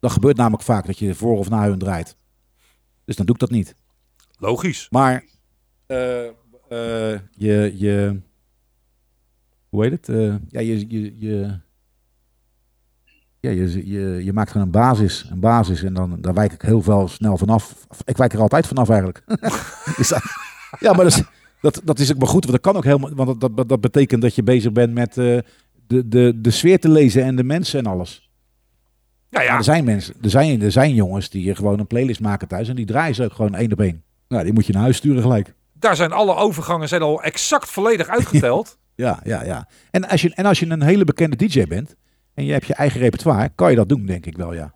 [0.00, 2.16] Dat gebeurt namelijk vaak dat je voor of na hun draait.
[3.04, 3.74] Dus dan doe ik dat niet.
[4.38, 4.86] logisch.
[4.90, 5.24] Maar
[5.86, 6.26] eh,
[6.68, 8.20] eh, je, je,
[9.68, 10.06] hoe heet het?
[10.48, 11.58] Ja, je, je, je,
[13.42, 16.62] ja, je, je, je maakt gewoon een basis, een basis en dan daar wijk ik
[16.62, 17.86] heel veel snel vanaf.
[18.04, 19.22] Ik wijk er altijd vanaf eigenlijk.
[19.96, 20.08] Dus,
[20.78, 21.22] ja, maar dat is,
[21.60, 23.80] dat, dat is ook maar goed, want dat kan ook helemaal, want dat, dat, dat
[23.80, 25.38] betekent dat je bezig bent met eh,
[25.86, 28.30] de, de, de sfeer te lezen en de mensen en alles.
[29.30, 32.20] Nou Maar ja, er zijn mensen, er zijn, er zijn jongens die gewoon een playlist
[32.20, 34.02] maken thuis en die draaien ze ook gewoon één op één.
[34.28, 35.54] Nou, die moet je naar huis sturen gelijk.
[35.72, 38.76] daar zijn alle overgangen zijn al exact volledig uitgeteld.
[38.94, 39.68] Ja, ja, ja.
[39.90, 41.96] En als je, en als je een hele bekende DJ bent
[42.34, 44.74] en je hebt je eigen repertoire, kan je dat doen, denk ik wel, ja.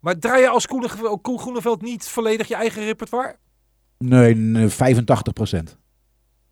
[0.00, 0.86] Maar draai je als Koen,
[1.22, 3.36] Koen Groeneveld niet volledig je eigen repertoire?
[3.98, 5.76] Nee, nee, 85 procent.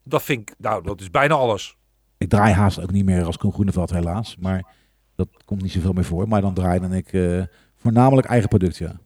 [0.05, 1.77] Dat vind ik, nou, dat is bijna alles.
[2.19, 4.37] Ik draai haast ook niet meer als Koen Groeneveld, helaas.
[4.41, 4.75] Maar
[5.15, 6.29] dat komt niet zoveel meer voor.
[6.29, 7.43] Maar dan draai dan ik eh,
[7.77, 9.01] voornamelijk eigen product, ja.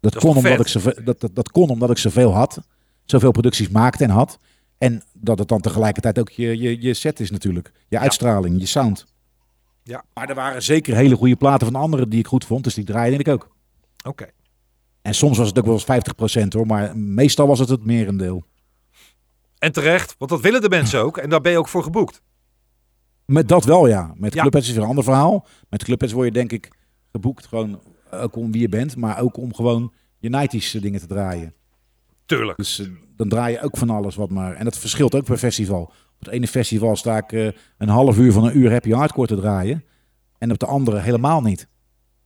[0.00, 0.60] Dat, kon omdat vet?
[0.60, 2.60] ik zoveel, dat, dat, dat kon omdat ik zoveel had.
[3.04, 4.38] Zoveel producties maakte en had.
[4.78, 7.72] En dat het dan tegelijkertijd ook je, je, je set is natuurlijk.
[7.88, 9.06] Je uitstraling, je sound.
[9.82, 10.04] Ja.
[10.14, 12.64] Maar er waren zeker hele goede platen van anderen die ik goed vond.
[12.64, 13.48] Dus die draaide ik ook.
[14.04, 14.26] Oké.
[15.02, 16.66] En soms was het ook wel eens 50% hoor.
[16.66, 18.44] Maar meestal was het het merendeel.
[19.58, 21.16] En terecht, want dat willen de mensen ook.
[21.18, 22.22] En daar ben je ook voor geboekt.
[23.26, 24.12] Met dat wel, ja.
[24.16, 24.40] Met Ja.
[24.40, 25.46] Clubheads is weer een ander verhaal.
[25.68, 26.70] Met Clubheads word je denk ik
[27.12, 28.96] geboekt gewoon ook om wie je bent.
[28.96, 31.54] Maar ook om gewoon je 90s dingen te draaien.
[32.26, 32.56] Tuurlijk.
[32.58, 34.54] Dus eh, dan draai je ook van alles wat maar.
[34.54, 35.92] En dat verschilt ook per festival.
[36.20, 37.48] Op het ene festival sta ik eh,
[37.78, 39.84] een half uur van een uur happy hardcore te draaien.
[40.38, 41.68] En op de andere helemaal niet.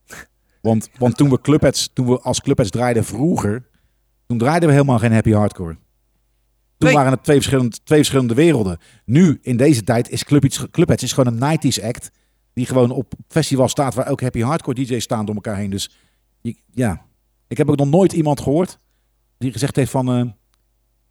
[0.61, 3.67] Want, want toen we Clubheads, toen we als Clubheads draaiden vroeger,
[4.25, 5.73] toen draaiden we helemaal geen happy hardcore.
[6.77, 6.93] Toen Nee.
[6.97, 8.77] waren het twee verschillende, twee verschillende werelden.
[9.05, 12.11] Nu, in deze tijd, is Club, iets- Clubheads is gewoon een 90s act.
[12.53, 15.69] Die gewoon op festival staat waar ook happy hardcore DJ's staan door elkaar heen.
[15.69, 15.89] Dus
[16.71, 17.05] ja,
[17.47, 18.79] ik heb ook nog nooit iemand gehoord
[19.37, 20.07] die gezegd heeft van...
[20.13, 20.25] eh,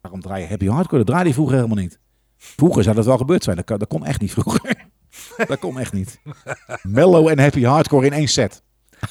[0.01, 0.97] waarom draai je happy hardcore?
[0.97, 1.99] Dat draaide je vroeger helemaal niet.
[2.37, 3.61] Vroeger zou dat wel gebeurd zijn.
[3.65, 4.75] Dat, kon echt niet vroeger.
[5.47, 6.19] dat kon echt niet.
[6.81, 8.63] Mellow en happy hardcore in één set.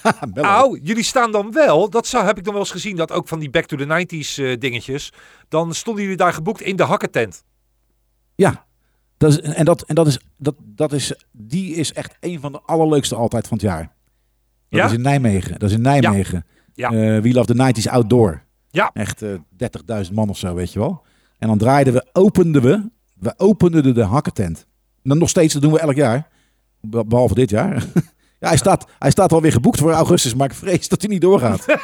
[0.35, 3.29] Nou, jullie staan dan wel, dat zou, heb ik dan wel eens gezien, dat ook
[3.29, 5.13] van die Back to the 90s eh, dingetjes.
[5.49, 7.45] Dan stonden jullie daar geboekt in de hakkentent.
[8.35, 8.67] Ja,
[9.17, 12.53] Dat is, en dat, en dat is, dat, dat is, die is echt een van
[12.53, 13.83] de allerleukste altijd van het jaar.
[13.83, 14.87] Dat Ja?
[14.87, 15.59] is in Nijmegen.
[15.59, 16.47] Dat is in Nijmegen.
[16.75, 16.89] Ja.
[16.91, 18.43] Eh, We Love the 90s Outdoor.
[18.71, 18.91] Ja.
[18.95, 19.31] Echt eh
[20.07, 21.03] 30.000 man of zo, weet je wel.
[21.39, 22.91] En dan draaiden we, openden we,
[23.25, 24.59] we openden de, de hakkentent.
[25.03, 26.29] En dan nog steeds, dat doen we elk jaar.
[26.81, 27.75] Be- Behalve dit jaar.
[28.41, 31.21] ja, hij staat, hij staat alweer geboekt voor augustus, maar ik vrees dat hij niet
[31.21, 31.65] doorgaat.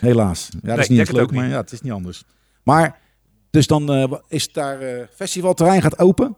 [0.00, 0.48] Helaas.
[0.52, 1.40] Ja, dat Nee, is niet leuk, niet.
[1.40, 2.24] maar ja, het is niet anders.
[2.62, 2.98] Maar,
[3.50, 6.36] dus dan eh, is daar, eh, festivalterrein gaat open.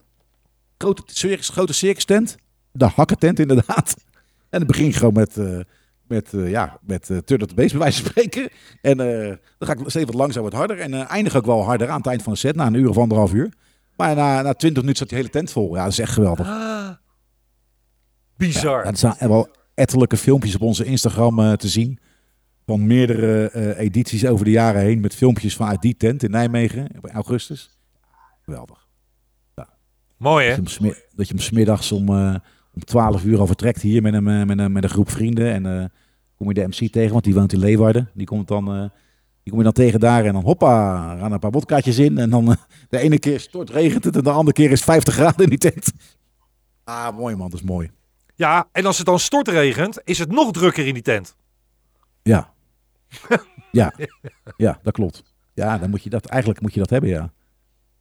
[0.78, 2.36] Grote, circus, grote circus tent.
[2.72, 3.94] De hakkentent inderdaad.
[4.50, 5.58] En het begint gewoon met, eh
[6.06, 8.48] met, ja, met uh, Turtle the Bass bij wijze van spreken.
[8.82, 10.78] En dan ga ik steeds wat langzaam wat harder.
[10.80, 12.54] En eindig ook wel harder aan het eind van de set.
[12.56, 13.52] Na een uur of anderhalf uur.
[13.98, 15.74] Maar na, na 20 minuten zat die hele tent vol.
[15.74, 16.48] Ja, dat is echt geweldig.
[16.48, 16.90] Ah,
[18.36, 18.84] bizar.
[18.84, 21.98] Ja, er staan wel ettelijke filmpjes op onze Instagram eh, te zien.
[22.66, 25.00] Van meerdere eh, edities over de jaren heen.
[25.00, 26.86] Met filmpjes vanuit die tent in Nijmegen.
[27.02, 27.78] In augustus.
[28.42, 28.86] Geweldig.
[30.16, 30.56] Mooi hè?
[30.56, 32.34] Dat je, hem smid- dat je hem smiddags om, eh,
[32.74, 35.52] om 12 uur al vertrekt hier met een, met een, met een groep vrienden.
[35.66, 35.92] En
[36.36, 38.10] kom je de MC tegen, want die woont in Leeuwarden.
[38.14, 38.90] Die, komt dan,
[39.48, 42.18] die kom je dan tegen daar en dan hoppa, gaan een paar vodkaatjes in.
[42.18, 42.56] En dan eh,
[42.88, 45.48] de ene keer stort regent het en de andere keer is het 50 graden in
[45.48, 45.92] die tent.
[46.84, 47.90] Ah, mooi man, dat is mooi.
[48.34, 51.36] Ja, en als het dan stortregent, is het nog drukker in die tent.
[52.22, 52.52] Ja.
[53.72, 53.92] ja.
[54.56, 55.22] Ja, dat klopt.
[55.54, 57.32] Ja, dan moet je dat, eigenlijk moet je dat hebben, ja.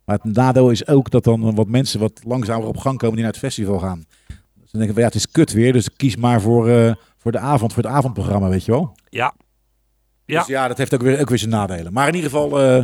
[0.05, 3.23] Maar het nadeel is ook dat dan wat mensen wat langzamer op gang komen die
[3.23, 4.05] naar het festival gaan.
[4.27, 7.39] Dan denken we, ja, het is kut weer, dus kies maar voor, eh, voor de
[7.39, 8.95] avond, voor het avondprogramma, weet je wel.
[9.09, 9.33] Ja.
[10.27, 10.39] Ja.
[10.39, 11.93] Dus ja, dat heeft ook weer, ook weer zijn nadelen.
[11.93, 12.83] Maar in ieder geval, eh,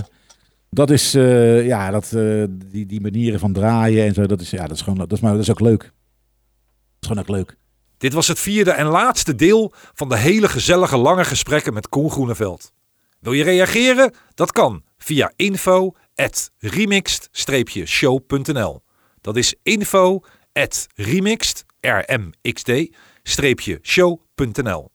[0.69, 4.49] dat is, eh, ja, dat, eh, die, die manieren van draaien en zo, dat is,
[4.49, 5.81] ja, dat is gewoon, dat is, maar, dat is ook leuk.
[5.81, 5.91] Dat
[6.99, 7.57] is gewoon ook leuk.
[7.97, 12.11] Dit was het vierde en laatste deel van de hele gezellige lange gesprekken met Koen
[12.11, 12.71] Groeneveld.
[13.19, 14.13] Wil je reageren?
[14.33, 18.83] Dat kan via info at remixed-show.nl.
[19.21, 20.19] Dat is info
[20.53, 22.71] at remixed, R-M-X-D,
[23.81, 24.91] show.nl.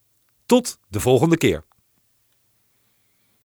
[0.46, 1.66] Tot de volgende keer.